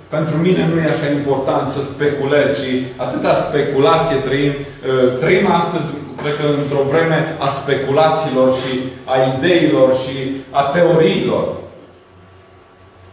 pentru 0.08 0.36
mine 0.36 0.66
nu 0.66 0.80
e 0.80 0.88
așa 0.88 1.10
important 1.12 1.68
să 1.68 1.82
speculez 1.82 2.62
și 2.62 2.86
atâta 2.96 3.34
speculație 3.34 4.16
trăim. 4.16 4.52
Uh, 4.52 5.18
trăim 5.20 5.50
astăzi, 5.50 5.86
cred 6.22 6.36
că 6.36 6.46
într-o 6.62 6.88
vreme 6.90 7.36
a 7.38 7.48
speculațiilor 7.48 8.52
și 8.52 8.78
a 9.04 9.36
ideilor 9.36 9.94
și 9.94 10.16
a 10.50 10.62
teoriilor. 10.62 11.63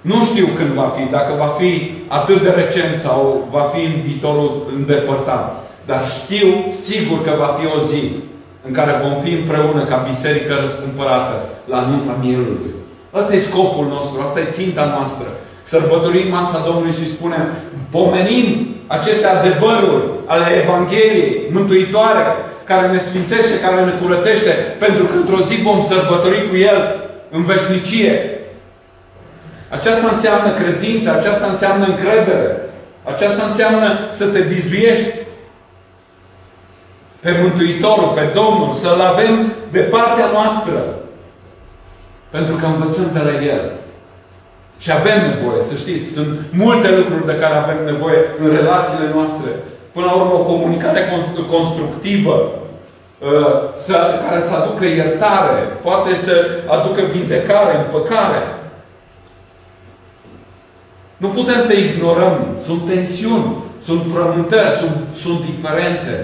Nu 0.01 0.23
știu 0.23 0.47
când 0.57 0.69
va 0.69 0.93
fi, 0.95 1.11
dacă 1.11 1.31
va 1.37 1.49
fi 1.59 1.91
atât 2.07 2.41
de 2.41 2.49
recent 2.49 2.97
sau 2.97 3.47
va 3.51 3.71
fi 3.73 3.81
în 3.85 3.95
viitorul 4.05 4.51
îndepărtat. 4.75 5.45
Dar 5.85 6.01
știu 6.19 6.47
sigur 6.85 7.21
că 7.23 7.31
va 7.37 7.55
fi 7.59 7.65
o 7.75 7.79
zi 7.79 8.03
în 8.67 8.73
care 8.73 9.01
vom 9.03 9.15
fi 9.23 9.31
împreună 9.33 9.83
ca 9.85 10.05
biserică 10.07 10.57
răscumpărată 10.61 11.35
la 11.65 11.79
nunta 11.89 12.15
mielului. 12.23 12.71
Asta 13.11 13.33
e 13.35 13.49
scopul 13.49 13.85
nostru, 13.95 14.21
asta 14.21 14.39
e 14.39 14.57
ținta 14.59 14.85
noastră. 14.95 15.27
Sărbătorim 15.61 16.27
masa 16.29 16.65
Domnului 16.65 16.99
și 16.99 17.13
spunem, 17.15 17.45
pomenim 17.89 18.45
aceste 18.87 19.25
adevăruri 19.27 20.03
ale 20.25 20.47
Evangheliei 20.63 21.41
mântuitoare, 21.51 22.23
care 22.63 22.87
ne 22.87 22.97
sfințește, 22.97 23.59
care 23.59 23.85
ne 23.85 23.93
curățește, 24.01 24.51
pentru 24.79 25.03
că 25.05 25.13
într-o 25.15 25.45
zi 25.47 25.55
vom 25.61 25.79
sărbători 25.91 26.49
cu 26.49 26.55
El 26.55 26.79
în 27.29 27.43
veșnicie 27.43 28.13
aceasta 29.77 30.07
înseamnă 30.13 30.49
credință, 30.53 31.07
aceasta 31.11 31.47
înseamnă 31.47 31.85
încredere. 31.85 32.49
Aceasta 33.03 33.43
înseamnă 33.43 33.87
să 34.11 34.25
te 34.25 34.39
bizuiești 34.39 35.11
pe 37.19 37.31
Mântuitorul, 37.41 38.11
pe 38.15 38.25
Domnul, 38.33 38.73
să-L 38.73 39.01
avem 39.01 39.53
de 39.71 39.79
partea 39.79 40.27
noastră. 40.37 40.79
Pentru 42.29 42.55
că 42.55 42.65
învățăm 42.65 43.09
de 43.13 43.19
la 43.19 43.35
El. 43.53 43.71
Și 44.77 44.91
avem 44.91 45.19
nevoie, 45.29 45.61
să 45.69 45.75
știți, 45.75 46.11
sunt 46.11 46.39
multe 46.51 46.89
lucruri 46.97 47.25
de 47.25 47.39
care 47.41 47.55
avem 47.55 47.79
nevoie 47.85 48.19
în 48.41 48.49
relațiile 48.57 49.07
noastre. 49.15 49.49
Până 49.91 50.05
la 50.05 50.11
urmă, 50.11 50.33
o 50.33 50.49
comunicare 50.53 51.01
constructivă, 51.49 52.51
uh, 53.19 53.53
să, 53.75 53.95
care 54.25 54.41
să 54.41 54.53
aducă 54.55 54.85
iertare, 54.85 55.59
poate 55.81 56.15
să 56.15 56.33
aducă 56.67 57.01
vindecare, 57.13 57.77
împăcare. 57.77 58.41
Nu 61.21 61.27
putem 61.27 61.61
să 61.67 61.73
ignorăm. 61.73 62.35
Sunt 62.65 62.81
tensiuni, 62.85 63.55
sunt 63.85 64.01
frământări, 64.13 64.77
sunt, 64.81 64.97
sunt 65.23 65.39
diferențe. 65.45 66.15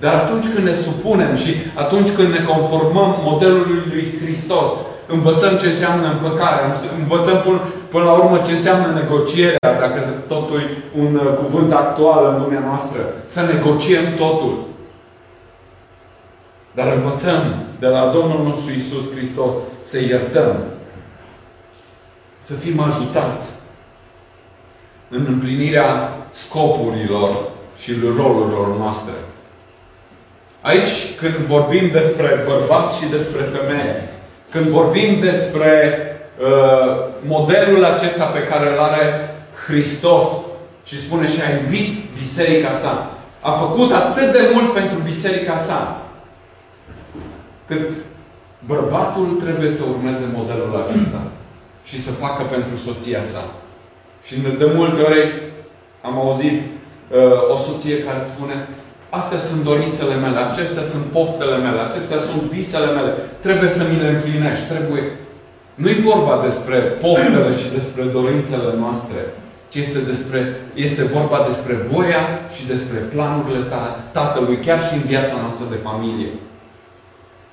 Dar 0.00 0.14
atunci 0.14 0.46
când 0.52 0.66
ne 0.66 0.74
supunem 0.74 1.34
și 1.42 1.50
atunci 1.74 2.10
când 2.10 2.28
ne 2.32 2.42
conformăm 2.52 3.10
modelului 3.28 3.82
lui 3.92 4.04
Hristos, 4.22 4.68
învățăm 5.06 5.56
ce 5.56 5.66
înseamnă 5.66 6.06
împăcare, 6.10 6.62
învățăm 7.00 7.38
până, 7.44 7.60
până 7.88 8.04
la 8.04 8.12
urmă 8.12 8.38
ce 8.46 8.52
înseamnă 8.52 8.86
negocierea, 9.00 9.72
dacă 9.84 9.98
totul 10.26 10.58
e 10.60 10.68
un 11.02 11.14
uh, 11.14 11.32
cuvânt 11.42 11.72
actual 11.72 12.22
în 12.34 12.42
lumea 12.42 12.62
noastră, 12.68 13.00
să 13.26 13.40
negociem 13.40 14.06
totul. 14.16 14.54
Dar 16.74 16.92
învățăm 16.92 17.42
de 17.78 17.86
la 17.86 18.10
Domnul 18.14 18.40
nostru 18.48 18.72
Isus 18.72 19.14
Hristos 19.14 19.52
să 19.84 20.00
iertăm, 20.00 20.56
să 22.40 22.52
fim 22.52 22.80
ajutați 22.80 23.63
în 25.16 25.26
împlinirea 25.28 26.16
scopurilor 26.30 27.36
și 27.82 27.92
rolurilor 28.16 28.76
noastre. 28.78 29.12
Aici, 30.60 31.14
când 31.18 31.34
vorbim 31.34 31.90
despre 31.92 32.44
bărbați 32.46 32.98
și 32.98 33.08
despre 33.08 33.40
femeie, 33.40 34.08
când 34.50 34.64
vorbim 34.64 35.20
despre 35.20 35.72
uh, 36.40 37.04
modelul 37.26 37.84
acesta 37.84 38.24
pe 38.24 38.42
care 38.42 38.72
îl 38.72 38.78
are 38.78 39.34
Hristos 39.66 40.24
și 40.84 40.98
spune 40.98 41.28
și 41.28 41.40
a 41.40 41.62
iubit 41.62 41.94
biserica 42.18 42.74
sa, 42.74 43.12
a 43.40 43.50
făcut 43.50 43.92
atât 43.92 44.32
de 44.32 44.50
mult 44.52 44.72
pentru 44.72 44.98
biserica 44.98 45.58
sa, 45.58 46.02
cât 47.66 47.90
bărbatul 48.66 49.26
trebuie 49.42 49.70
să 49.70 49.82
urmeze 49.88 50.24
modelul 50.34 50.86
acesta 50.86 51.22
și 51.84 52.02
să 52.02 52.10
facă 52.10 52.42
pentru 52.42 52.76
soția 52.76 53.24
sa. 53.32 53.44
Și 54.26 54.34
de 54.58 54.68
multe 54.74 55.02
ori 55.02 55.22
am 56.02 56.18
auzit 56.18 56.56
uh, 56.60 57.54
o 57.54 57.56
soție 57.66 57.98
care 58.06 58.20
spune 58.22 58.56
Astea 59.20 59.40
sunt 59.48 59.62
dorințele 59.70 60.14
mele, 60.24 60.38
acestea 60.38 60.84
sunt 60.92 61.04
poftele 61.18 61.56
mele, 61.66 61.80
acestea 61.88 62.20
sunt 62.28 62.42
visele 62.56 62.90
mele. 62.96 63.10
Trebuie 63.46 63.70
să 63.76 63.82
mi 63.90 64.00
le 64.02 64.08
împlinești, 64.12 64.70
trebuie. 64.72 65.04
Nu-i 65.82 66.04
vorba 66.10 66.34
despre 66.46 66.78
poftele 67.06 67.50
și 67.60 67.68
despre 67.78 68.02
dorințele 68.18 68.70
noastre, 68.82 69.20
ci 69.70 69.76
este, 69.84 70.00
despre, 70.10 70.40
este 70.86 71.02
vorba 71.16 71.38
despre 71.50 71.74
voia 71.92 72.24
și 72.54 72.62
despre 72.72 72.98
planurile 73.12 73.62
ta, 73.72 73.82
Tatălui, 74.18 74.58
chiar 74.66 74.80
și 74.86 74.94
în 74.98 75.04
viața 75.12 75.36
noastră 75.42 75.66
de 75.70 75.84
familie. 75.88 76.30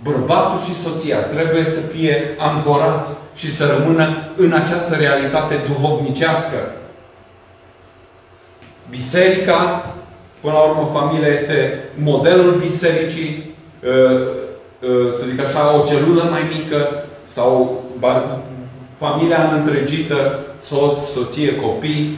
Bărbatul 0.04 0.60
și 0.60 0.82
soția 0.82 1.18
trebuie 1.18 1.66
să 1.66 1.80
fie 1.80 2.36
ancorați 2.38 3.18
și 3.36 3.52
să 3.52 3.78
rămână 3.78 4.32
în 4.36 4.54
această 4.54 4.96
realitate 4.96 5.56
duhovnicească. 5.68 6.58
Biserica 8.90 9.86
Până 10.42 10.54
la 10.54 10.60
urmă, 10.60 10.90
familia 11.00 11.28
este 11.28 11.84
modelul 12.04 12.60
bisericii, 12.60 13.56
ă, 13.86 14.22
ă, 14.84 15.12
să 15.12 15.26
zic 15.26 15.40
așa, 15.40 15.82
o 15.82 15.86
celulă 15.86 16.24
mai 16.24 16.42
mică 16.58 17.04
sau 17.26 17.84
familia 18.98 19.52
întregită, 19.52 20.40
soț, 20.62 21.00
soție, 21.14 21.56
copii, 21.56 22.18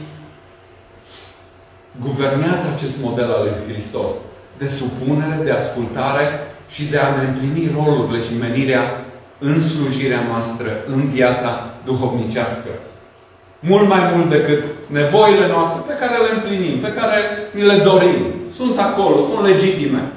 guvernează 2.00 2.68
acest 2.74 3.02
model 3.02 3.32
al 3.32 3.42
lui 3.42 3.72
Hristos 3.72 4.10
de 4.58 4.68
supunere, 4.68 5.40
de 5.44 5.50
ascultare 5.50 6.26
și 6.68 6.84
de 6.84 6.98
a 6.98 7.16
ne 7.16 7.28
împlini 7.28 7.76
rolurile 7.76 8.22
și 8.22 8.38
menirea 8.40 9.04
în 9.38 9.60
slujirea 9.60 10.22
noastră, 10.30 10.68
în 10.86 11.08
viața 11.08 11.70
duhovnicească 11.84 12.68
mult 13.66 13.88
mai 13.88 14.12
mult 14.14 14.30
decât 14.30 14.62
nevoile 14.86 15.46
noastre 15.48 15.80
pe 15.86 15.96
care 16.00 16.16
le 16.16 16.34
împlinim, 16.34 16.78
pe 16.78 16.92
care 16.92 17.18
ni 17.50 17.62
le 17.62 17.76
dorim. 17.76 18.20
Sunt 18.56 18.78
acolo, 18.78 19.16
sunt 19.32 19.46
legitime. 19.46 20.12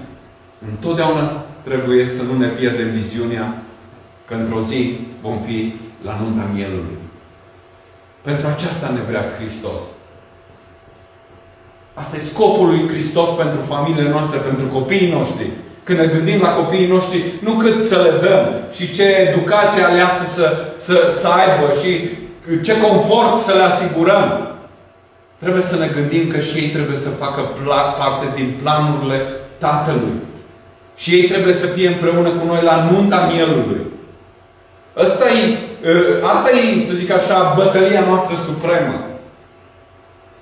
Întotdeauna 0.70 1.44
trebuie 1.64 2.08
să 2.08 2.24
nu 2.24 2.38
ne 2.38 2.48
pierdem 2.48 2.90
viziunea 2.90 3.54
că 4.28 4.34
într-o 4.34 4.62
zi 4.62 5.00
vom 5.22 5.38
fi 5.46 5.74
la 6.04 6.20
nunta 6.22 6.50
mielului. 6.54 6.98
Pentru 8.22 8.48
aceasta 8.48 8.90
ne 8.90 9.00
vrea 9.08 9.24
Hristos. 9.40 9.80
Asta 11.94 12.16
e 12.16 12.20
scopul 12.20 12.68
lui 12.68 12.88
Hristos 12.88 13.30
pentru 13.38 13.60
familiile 13.62 14.10
noastre, 14.10 14.40
pentru 14.40 14.66
copiii 14.66 15.12
noștri. 15.12 15.50
Când 15.88 16.00
ne 16.00 16.06
gândim 16.06 16.42
la 16.42 16.50
copiii 16.50 16.88
noștri, 16.88 17.24
nu 17.40 17.54
cât 17.54 17.84
să 17.84 17.96
le 17.96 18.28
dăm 18.28 18.44
și 18.76 18.94
ce 18.96 19.04
educație 19.04 19.84
aleasă 19.84 20.24
să, 20.24 20.58
să, 20.76 21.14
să 21.20 21.28
aibă 21.28 21.74
și 21.82 21.92
ce 22.64 22.82
confort 22.82 23.38
să 23.38 23.54
le 23.54 23.62
asigurăm. 23.62 24.48
Trebuie 25.40 25.62
să 25.62 25.76
ne 25.78 25.88
gândim 25.88 26.32
că 26.32 26.40
și 26.40 26.58
ei 26.58 26.68
trebuie 26.68 26.98
să 26.98 27.10
facă 27.10 27.42
parte 27.98 28.26
din 28.36 28.54
planurile 28.62 29.22
Tatălui. 29.58 30.18
Și 30.98 31.14
ei 31.14 31.28
trebuie 31.28 31.54
să 31.54 31.66
fie 31.66 31.88
împreună 31.88 32.30
cu 32.30 32.46
noi 32.46 32.64
la 32.64 32.90
nunta 32.92 33.30
mielului. 33.34 33.82
Asta 34.94 35.26
e, 35.26 35.58
ă, 35.90 36.28
asta 36.28 36.50
e, 36.50 36.86
să 36.86 36.94
zic 36.94 37.12
așa, 37.12 37.54
bătălia 37.58 38.04
noastră 38.08 38.36
supremă. 38.46 38.96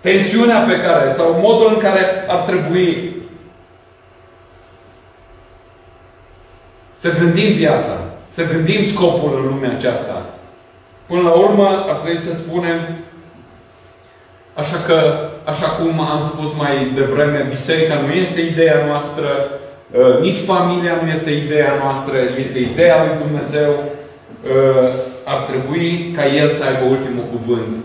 Tensiunea 0.02 0.60
pe 0.60 0.80
care, 0.80 1.12
sau 1.12 1.40
modul 1.42 1.72
în 1.74 1.80
care 1.80 2.26
ar 2.28 2.38
trebui 2.38 3.16
să 6.98 7.18
gândim 7.20 7.54
viața, 7.54 7.98
să 8.30 8.48
gândim 8.52 8.88
scopul 8.88 9.40
în 9.40 9.46
lumea 9.46 9.72
aceasta. 9.72 10.26
Până 11.06 11.22
la 11.22 11.32
urmă, 11.32 11.68
ar 11.68 11.96
trebui 11.96 12.20
să 12.20 12.34
spunem, 12.34 12.80
așa 14.54 14.78
că, 14.86 15.30
așa 15.44 15.68
cum 15.68 16.00
am 16.00 16.22
spus 16.32 16.50
mai 16.58 16.92
devreme, 16.96 17.46
biserica 17.50 17.96
nu 17.96 18.14
este 18.14 18.42
ideea 18.42 18.86
noastră, 18.86 19.28
ă, 19.98 20.20
nici 20.22 20.40
familia 20.40 21.00
nu 21.02 21.10
este 21.10 21.32
ideea 21.32 21.74
noastră, 21.84 22.18
este 22.38 22.60
ideea 22.60 23.06
lui 23.06 23.18
Dumnezeu. 23.28 23.72
Ă, 24.56 24.90
ar 25.26 25.38
trebui 25.38 26.12
ca 26.16 26.26
El 26.26 26.52
să 26.52 26.64
aibă 26.64 26.84
ultimul 26.84 27.24
cuvânt 27.32 27.76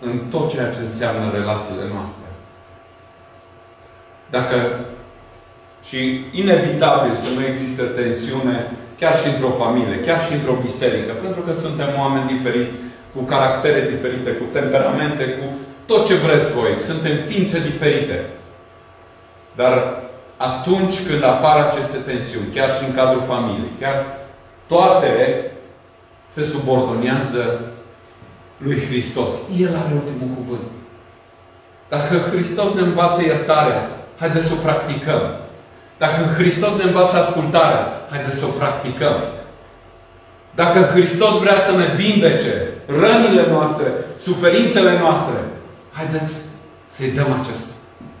în 0.00 0.18
tot 0.30 0.50
ceea 0.50 0.70
ce 0.70 0.78
înseamnă 0.84 1.30
relațiile 1.32 1.84
noastre. 1.94 2.26
Dacă 4.30 4.56
și 5.88 6.24
inevitabil 6.30 7.14
să 7.14 7.28
nu 7.36 7.44
există 7.46 7.82
tensiune 7.82 8.70
chiar 8.98 9.18
și 9.18 9.28
într-o 9.28 9.50
familie, 9.62 10.00
chiar 10.06 10.20
și 10.22 10.32
într-o 10.32 10.62
biserică, 10.62 11.12
pentru 11.24 11.40
că 11.40 11.52
suntem 11.52 11.88
oameni 11.98 12.32
diferiți, 12.34 12.74
cu 13.14 13.20
caractere 13.22 13.88
diferite, 13.94 14.30
cu 14.30 14.44
temperamente, 14.52 15.24
cu 15.24 15.44
tot 15.86 16.06
ce 16.06 16.14
vreți 16.14 16.52
voi. 16.52 16.72
Suntem 16.84 17.16
ființe 17.26 17.58
diferite. 17.60 18.26
Dar 19.54 20.02
atunci 20.36 21.06
când 21.06 21.24
apar 21.24 21.56
aceste 21.66 21.96
tensiuni, 21.96 22.54
chiar 22.54 22.70
și 22.74 22.84
în 22.84 22.94
cadrul 22.94 23.22
familiei, 23.22 23.78
chiar 23.80 24.06
toate 24.66 25.10
se 26.28 26.44
subordonează 26.44 27.60
lui 28.56 28.80
Hristos. 28.86 29.32
El 29.58 29.68
are 29.68 29.94
ultimul 29.94 30.34
cuvânt. 30.36 30.68
Dacă 31.88 32.14
Hristos 32.30 32.74
ne 32.74 32.80
învață 32.80 33.22
iertarea, 33.22 33.90
haideți 34.18 34.46
să 34.46 34.52
o 34.52 34.62
practicăm. 34.62 35.41
Dacă 36.04 36.34
Hristos 36.36 36.72
ne 36.76 36.82
învață 36.82 37.16
ascultarea, 37.16 38.06
haideți 38.10 38.38
să 38.38 38.44
o 38.44 38.48
practicăm. 38.48 39.16
Dacă 40.54 40.78
Hristos 40.80 41.38
vrea 41.38 41.58
să 41.58 41.76
ne 41.76 41.84
vindece 41.84 42.68
rănile 42.86 43.46
noastre, 43.50 43.86
suferințele 44.16 44.98
noastre, 44.98 45.34
haideți 45.92 46.36
să-i 46.90 47.10
dăm 47.10 47.40
acest, 47.40 47.66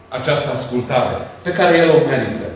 această 0.08 0.50
ascultare 0.50 1.16
pe 1.42 1.52
care 1.52 1.76
El 1.76 1.90
o 1.90 2.06
merită. 2.08 2.46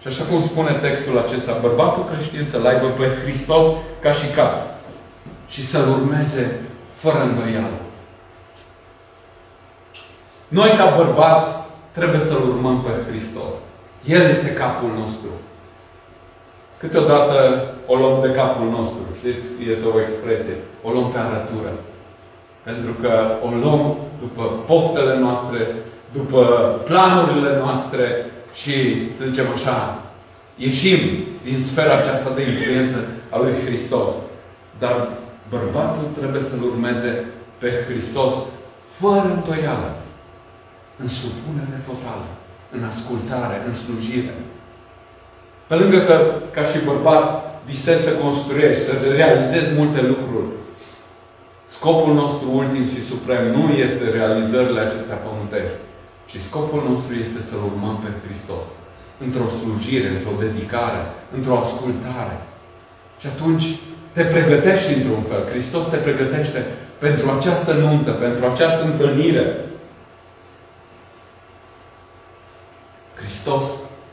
Și 0.00 0.06
așa 0.06 0.24
cum 0.24 0.42
spune 0.42 0.72
textul 0.72 1.18
acesta, 1.18 1.58
bărbatul 1.60 2.04
creștin 2.04 2.44
să-L 2.44 2.66
aibă 2.66 2.86
pe 2.86 3.10
Hristos 3.22 3.64
ca 4.00 4.12
și 4.12 4.26
cap 4.34 4.54
și 5.48 5.66
să-L 5.66 5.88
urmeze 5.88 6.60
fără 6.92 7.22
îndoială. 7.22 7.78
Noi 10.48 10.74
ca 10.76 10.94
bărbați 10.96 11.66
trebuie 11.92 12.20
să-L 12.20 12.42
urmăm 12.48 12.82
pe 12.82 13.10
Hristos. 13.10 13.52
El 14.04 14.20
este 14.20 14.52
capul 14.52 14.90
nostru. 14.98 15.28
Câteodată 16.78 17.36
o 17.86 17.94
luăm 17.96 18.20
de 18.20 18.30
capul 18.30 18.68
nostru. 18.70 19.00
Știți, 19.18 19.46
este 19.72 19.86
o 19.94 20.00
expresie. 20.00 20.56
O 20.82 20.90
luăm 20.90 21.10
pe 21.10 21.18
arătură. 21.18 21.72
Pentru 22.62 22.92
că 23.00 23.12
o 23.46 23.48
luăm 23.62 23.96
după 24.20 24.42
poftele 24.66 25.18
noastre, 25.18 25.74
după 26.12 26.42
planurile 26.84 27.58
noastre 27.58 28.30
și, 28.52 28.76
să 29.12 29.24
zicem 29.24 29.46
așa, 29.54 30.02
ieșim 30.56 30.98
din 31.44 31.58
sfera 31.58 31.94
aceasta 31.96 32.30
de 32.34 32.42
influență 32.42 32.96
a 33.30 33.38
lui 33.38 33.54
Hristos. 33.64 34.10
Dar 34.78 35.08
bărbatul 35.48 36.06
trebuie 36.18 36.42
să-L 36.42 36.62
urmeze 36.62 37.24
pe 37.58 37.68
Hristos 37.88 38.34
fără 39.00 39.32
întoială 39.34 39.90
în 41.02 41.08
supunere 41.20 41.78
totală, 41.90 42.28
în 42.76 42.82
ascultare, 42.92 43.56
în 43.66 43.72
slujire. 43.82 44.34
Pe 45.68 45.74
lângă 45.74 45.98
că, 46.08 46.16
ca 46.56 46.62
și 46.70 46.86
bărbat, 46.90 47.26
visezi 47.70 48.04
să 48.06 48.12
construiești, 48.24 48.84
să 48.84 48.92
realizezi 49.20 49.76
multe 49.80 50.00
lucruri, 50.12 50.50
scopul 51.76 52.14
nostru 52.22 52.46
ultim 52.60 52.84
și 52.92 53.08
suprem 53.10 53.42
nu 53.56 53.64
este 53.86 54.04
realizările 54.18 54.80
acestea 54.80 55.18
pământești, 55.26 55.78
ci 56.28 56.46
scopul 56.48 56.82
nostru 56.90 57.12
este 57.24 57.40
să-L 57.48 57.62
urmăm 57.70 57.96
pe 58.04 58.10
Hristos. 58.24 58.64
Într-o 59.24 59.48
slujire, 59.58 60.08
într-o 60.12 60.34
dedicare, 60.44 61.00
într-o 61.36 61.56
ascultare. 61.64 62.36
Și 63.20 63.26
atunci 63.34 63.66
te 64.14 64.22
pregătești 64.34 64.94
într-un 64.96 65.22
fel. 65.30 65.42
Hristos 65.52 65.84
te 65.92 65.96
pregătește 66.06 66.60
pentru 66.98 67.26
această 67.36 67.72
nuntă, 67.72 68.10
pentru 68.10 68.42
această 68.46 68.82
întâlnire 68.84 69.44
Hristos 73.28 73.64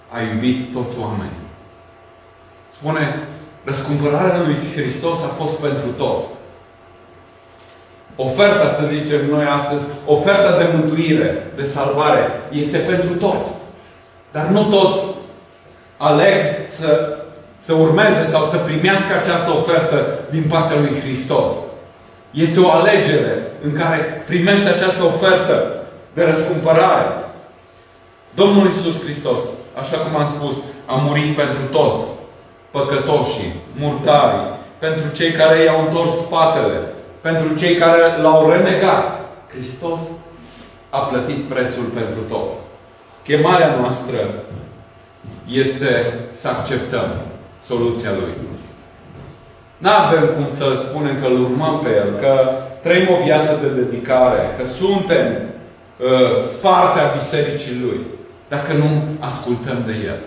a 0.09 0.17
iubit 0.33 0.71
toți 0.73 0.95
oamenii. 0.99 1.45
Spune, 2.73 3.27
răscumpărarea 3.63 4.41
lui 4.45 4.55
Hristos 4.75 5.17
a 5.23 5.31
fost 5.41 5.55
pentru 5.55 5.89
toți. 5.97 6.25
Oferta, 8.15 8.69
să 8.69 8.85
zicem 8.85 9.25
noi 9.29 9.45
astăzi, 9.45 9.83
oferta 10.05 10.57
de 10.57 10.69
mântuire, 10.73 11.51
de 11.55 11.63
salvare, 11.63 12.21
este 12.51 12.77
pentru 12.77 13.13
toți. 13.13 13.49
Dar 14.31 14.45
nu 14.45 14.63
toți 14.63 15.01
aleg 15.97 16.41
să, 16.79 17.17
să 17.57 17.73
urmeze 17.73 18.23
sau 18.23 18.43
să 18.45 18.57
primească 18.57 19.11
această 19.21 19.51
ofertă 19.51 20.19
din 20.29 20.43
partea 20.49 20.79
lui 20.79 20.99
Hristos. 20.99 21.47
Este 22.31 22.59
o 22.59 22.71
alegere 22.71 23.43
în 23.63 23.73
care 23.73 24.23
primește 24.27 24.69
această 24.69 25.03
ofertă 25.03 25.73
de 26.13 26.23
răscumpărare. 26.23 27.24
Domnul 28.35 28.69
Isus 28.69 29.03
Hristos, 29.03 29.39
așa 29.79 29.97
cum 29.97 30.21
am 30.21 30.27
spus, 30.27 30.55
a 30.85 30.95
murit 30.95 31.35
pentru 31.35 31.63
toți. 31.71 32.03
Păcătoșii, 32.71 33.53
murtarii, 33.75 34.47
pentru 34.79 35.15
cei 35.15 35.31
care 35.31 35.63
i-au 35.63 35.85
întors 35.85 36.11
spatele, 36.11 36.79
pentru 37.21 37.55
cei 37.55 37.75
care 37.75 38.21
l-au 38.21 38.49
renegat. 38.49 39.19
Hristos 39.53 39.99
a 40.89 40.97
plătit 40.97 41.43
prețul 41.43 41.83
pentru 41.83 42.21
toți. 42.29 42.57
Chemarea 43.23 43.75
noastră 43.79 44.17
este 45.51 46.13
să 46.33 46.47
acceptăm 46.47 47.07
soluția 47.65 48.09
Lui. 48.09 48.33
Nu 49.77 49.89
avem 49.89 50.29
cum 50.35 50.47
să 50.51 50.65
spunem 50.87 51.19
că 51.21 51.27
îl 51.27 51.41
urmăm 51.41 51.79
pe 51.83 51.89
El, 51.89 52.19
că 52.19 52.49
trăim 52.81 53.07
o 53.19 53.23
viață 53.23 53.59
de 53.61 53.81
dedicare, 53.81 54.39
că 54.57 54.65
suntem 54.65 55.27
uh, 55.35 56.31
partea 56.61 57.11
Bisericii 57.13 57.81
Lui, 57.83 57.99
dacă 58.55 58.73
nu 58.73 58.89
ascultăm 59.19 59.83
de 59.85 59.95
El. 60.11 60.19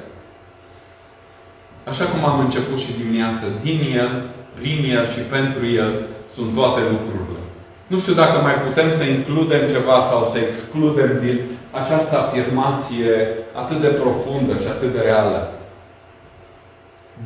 Așa 1.90 2.04
cum 2.04 2.24
am 2.30 2.38
început 2.40 2.78
și 2.78 2.98
dimineața, 3.02 3.46
din 3.62 3.80
El, 4.02 4.10
prin 4.58 4.78
El 4.96 5.04
și 5.06 5.20
pentru 5.36 5.66
El 5.66 5.90
sunt 6.34 6.54
toate 6.54 6.80
lucrurile. 6.80 7.40
Nu 7.86 7.98
știu 7.98 8.14
dacă 8.14 8.36
mai 8.42 8.54
putem 8.66 8.92
să 8.92 9.04
includem 9.04 9.66
ceva 9.66 10.00
sau 10.00 10.20
să 10.32 10.38
excludem 10.38 11.10
din 11.24 11.38
această 11.70 12.18
afirmație 12.18 13.14
atât 13.52 13.80
de 13.80 13.86
profundă 14.02 14.52
și 14.62 14.68
atât 14.68 14.92
de 14.92 15.00
reală. 15.00 15.52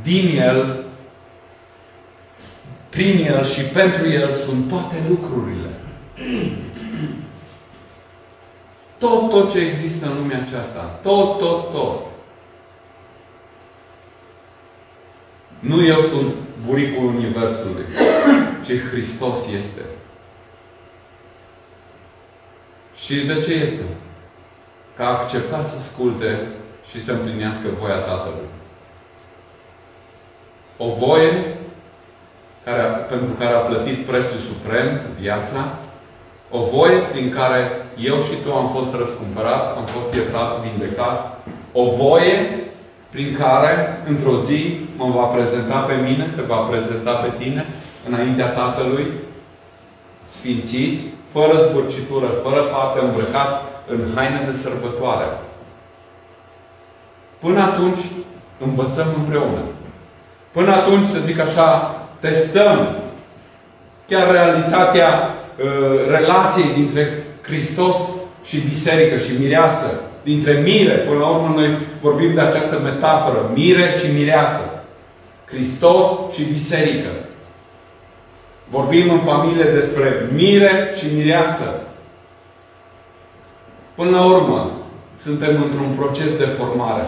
Din 0.03 0.41
El, 0.49 0.85
prin 2.89 3.25
El 3.27 3.45
și 3.45 3.61
pentru 3.61 4.09
El 4.09 4.31
sunt 4.31 4.69
toate 4.69 4.97
lucrurile. 5.09 5.71
Tot, 9.03 9.31
tot 9.31 9.51
ce 9.51 9.59
există 9.59 10.07
în 10.07 10.17
lumea 10.17 10.45
aceasta. 10.47 10.99
Tot, 11.03 11.39
tot, 11.39 11.71
tot. 11.71 12.01
Nu 15.59 15.87
eu 15.87 16.01
sunt 16.01 16.35
buricul 16.67 17.05
Universului, 17.05 17.85
ci 18.65 18.89
Hristos 18.91 19.47
este. 19.47 19.81
Și 22.97 23.27
de 23.27 23.41
ce 23.41 23.53
este? 23.53 23.83
Că 24.97 25.03
a 25.03 25.19
acceptat 25.19 25.65
să 25.65 25.77
asculte 25.77 26.49
și 26.91 27.05
să 27.05 27.13
împlinească 27.13 27.69
voia 27.81 27.99
Tatălui. 27.99 28.49
O 30.77 30.95
voie 30.95 31.57
care, 32.65 32.83
pentru 32.83 33.33
care 33.39 33.55
a 33.55 33.59
plătit 33.59 34.07
prețul 34.07 34.39
suprem, 34.39 35.01
viața, 35.21 35.79
o 36.53 36.65
voie 36.65 36.97
prin 37.13 37.31
care 37.31 37.71
eu 37.99 38.17
și 38.23 38.35
tu 38.45 38.55
am 38.55 38.69
fost 38.77 38.95
răscumpărat, 38.95 39.77
am 39.77 39.85
fost 39.85 40.15
iertat, 40.15 40.51
vindecat, 40.61 41.41
o 41.73 41.85
voie 41.85 42.37
prin 43.11 43.37
care, 43.39 44.03
într-o 44.09 44.37
zi, 44.37 44.81
mă 44.97 45.07
va 45.15 45.23
prezenta 45.23 45.79
pe 45.79 45.95
mine, 45.95 46.33
te 46.37 46.43
va 46.43 46.57
prezenta 46.57 47.13
pe 47.13 47.33
tine, 47.39 47.67
înaintea 48.09 48.47
Tatălui, 48.47 49.07
sfințiți, 50.23 51.07
fără 51.33 51.53
zburcitură, 51.69 52.27
fără 52.43 52.61
pate, 52.63 53.05
îmbrăcați 53.05 53.59
în 53.87 54.01
haine 54.15 54.43
de 54.47 54.53
sărbătoare. 54.53 55.25
Până 57.39 57.61
atunci, 57.63 58.01
învățăm 58.65 59.07
împreună. 59.19 59.61
Până 60.53 60.75
atunci, 60.75 61.07
să 61.07 61.19
zic 61.19 61.39
așa, 61.39 61.95
testăm 62.21 62.89
chiar 64.09 64.31
realitatea 64.31 65.09
uh, 65.09 65.42
relației 66.09 66.73
dintre 66.75 67.25
Hristos 67.43 67.97
și 68.45 68.59
biserică 68.59 69.17
și 69.17 69.39
mireasă. 69.39 70.01
Dintre 70.23 70.53
mire, 70.53 70.95
până 70.95 71.19
la 71.19 71.29
urmă 71.29 71.55
noi 71.55 71.79
vorbim 72.01 72.35
de 72.35 72.41
această 72.41 72.79
metaforă, 72.79 73.51
mire 73.55 73.95
și 73.99 74.13
mireasă. 74.13 74.85
Hristos 75.45 76.05
și 76.35 76.43
biserică. 76.43 77.09
Vorbim 78.69 79.11
în 79.11 79.19
familie 79.19 79.65
despre 79.65 80.29
mire 80.35 80.95
și 80.99 81.07
mireasă. 81.15 81.81
Până 83.95 84.11
la 84.11 84.25
urmă, 84.25 84.71
suntem 85.19 85.63
într-un 85.63 85.95
proces 85.97 86.37
de 86.37 86.45
formare. 86.45 87.05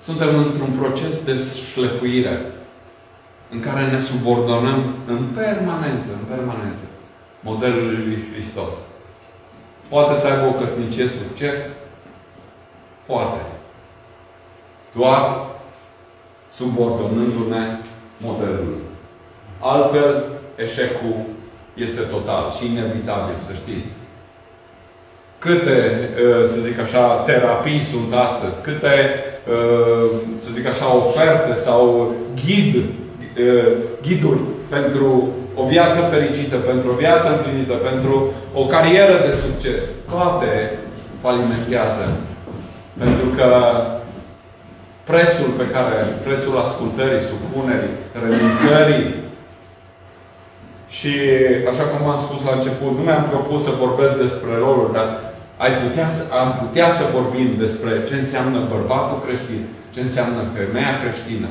Suntem 0.00 0.36
într-un 0.36 0.70
proces 0.80 1.12
de 1.24 1.40
șlefuire 1.72 2.40
în 3.50 3.60
care 3.60 3.86
ne 3.86 4.00
subordonăm 4.00 4.94
în 5.06 5.18
permanență, 5.34 6.08
în 6.18 6.36
permanență, 6.36 6.82
modelului 7.48 8.04
lui 8.06 8.24
Hristos. 8.32 8.72
Poate 9.88 10.20
să 10.20 10.26
aibă 10.26 10.46
o 10.46 10.58
căsnicie 10.60 11.06
succes? 11.08 11.56
Poate. 13.06 13.40
Doar 14.96 15.46
subordonându-ne 16.52 17.64
modelului. 18.16 18.82
Altfel, 19.60 20.24
eșecul 20.56 21.16
este 21.74 22.00
total 22.00 22.52
și 22.56 22.66
inevitabil, 22.66 23.36
să 23.36 23.52
știți. 23.52 23.92
Câte, 25.38 26.10
ă, 26.42 26.46
să 26.46 26.60
zic 26.60 26.78
așa, 26.80 27.14
terapii 27.14 27.80
sunt 27.80 28.14
astăzi, 28.14 28.62
câte, 28.62 28.94
ă, 29.50 30.06
să 30.38 30.48
zic 30.52 30.66
așa, 30.66 30.94
oferte 30.94 31.54
sau 31.54 32.14
ghid, 32.44 32.74
ă, 32.76 32.82
ghiduri 34.02 34.40
pentru 34.68 35.28
o 35.60 35.62
viață 35.72 36.00
fericită, 36.12 36.56
pentru 36.56 36.86
o 36.90 36.98
viață 37.04 37.28
împlinită, 37.32 37.74
pentru 37.88 38.14
o 38.60 38.62
carieră 38.74 39.16
de 39.26 39.32
succes. 39.44 39.82
Toate 40.12 40.50
falimentează. 41.24 42.06
Pentru 43.02 43.26
că 43.36 43.48
prețul 45.10 45.50
pe 45.60 45.66
care, 45.74 45.98
prețul 46.26 46.54
ascultării, 46.64 47.28
supunerii, 47.30 47.94
renunțării, 48.22 49.06
și 50.98 51.14
așa 51.70 51.84
cum 51.90 52.00
am 52.08 52.20
spus 52.26 52.40
la 52.48 52.56
început, 52.56 52.90
nu 52.96 53.02
mi-am 53.04 53.26
propus 53.32 53.60
să 53.64 53.80
vorbesc 53.84 54.14
despre 54.24 54.52
rolul, 54.64 54.88
dar 54.96 55.08
ai 55.64 55.72
putea 55.82 56.08
să, 56.16 56.22
am 56.40 56.50
putea 56.62 56.88
să 56.98 57.14
vorbim 57.16 57.48
despre 57.64 57.92
ce 58.08 58.14
înseamnă 58.14 58.58
bărbatul 58.74 59.18
creștin, 59.26 59.60
ce 59.94 60.00
înseamnă 60.00 60.40
femeia 60.56 60.92
creștină. 61.02 61.48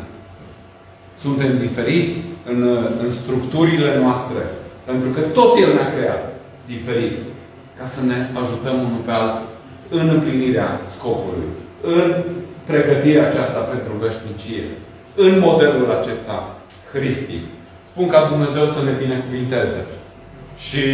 Suntem 1.24 1.58
diferiți 1.58 2.18
în, 2.52 2.60
în 3.04 3.12
structurile 3.12 4.00
noastre, 4.00 4.42
pentru 4.86 5.10
că 5.10 5.20
tot 5.20 5.58
El 5.58 5.74
ne-a 5.74 5.94
creat 5.96 6.24
diferiți, 6.74 7.22
ca 7.78 7.86
să 7.86 8.00
ne 8.10 8.18
ajutăm 8.42 8.76
unul 8.88 9.04
pe 9.06 9.12
altul 9.12 9.48
în 9.90 10.10
împlinirea 10.10 10.82
scopului, 10.96 11.50
în 11.82 12.24
pregătirea 12.66 13.28
aceasta 13.28 13.60
pentru 13.60 13.94
veșnicie, 14.06 14.66
în 15.16 15.40
modelul 15.40 15.92
acesta 16.00 16.56
hristic. 16.94 17.44
Spun 17.92 18.08
ca 18.08 18.28
Dumnezeu 18.30 18.66
să 18.66 18.80
ne 18.84 18.94
binecuvinteze. 19.04 19.86
Și 20.58 20.86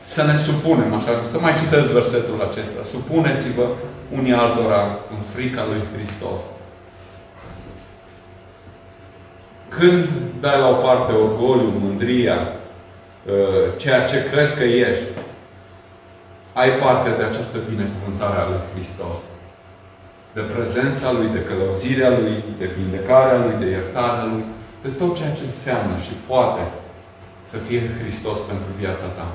să 0.00 0.22
ne 0.22 0.36
supunem, 0.36 0.94
așa, 0.94 1.12
să 1.32 1.38
mai 1.40 1.54
citesc 1.60 1.86
versetul 2.00 2.38
acesta. 2.48 2.80
Supuneți-vă 2.94 3.66
unii 4.18 4.32
altora 4.32 4.82
în 5.14 5.20
frica 5.34 5.62
lui 5.70 5.82
Hristos. 5.92 6.40
Când 9.68 10.08
dai 10.40 10.58
la 10.58 10.68
o 10.68 10.72
parte 10.72 11.12
orgoliu, 11.12 11.72
mândria, 11.80 12.38
uh, 12.42 13.76
ceea 13.76 14.04
ce 14.04 14.28
crezi 14.30 14.56
că 14.56 14.64
ești, 14.64 15.08
ai 16.52 16.70
parte 16.70 17.10
de 17.18 17.22
această 17.22 17.56
binecuvântare 17.70 18.38
a 18.40 18.48
lui 18.48 18.62
Hristos. 18.72 19.16
De 20.36 20.40
prezența 20.40 21.12
Lui, 21.12 21.28
de 21.36 21.42
călăuzirea 21.48 22.10
Lui, 22.18 22.44
de 22.58 22.66
vindecarea 22.76 23.38
Lui, 23.44 23.54
de 23.62 23.70
iertarea 23.70 24.24
Lui, 24.32 24.44
de 24.82 24.88
tot 25.00 25.16
ceea 25.16 25.32
ce 25.38 25.44
înseamnă 25.46 25.96
și 26.06 26.14
poate 26.30 26.62
să 27.50 27.56
fie 27.66 27.80
Hristos 28.00 28.38
pentru 28.50 28.70
viața 28.78 29.08
ta. 29.16 29.26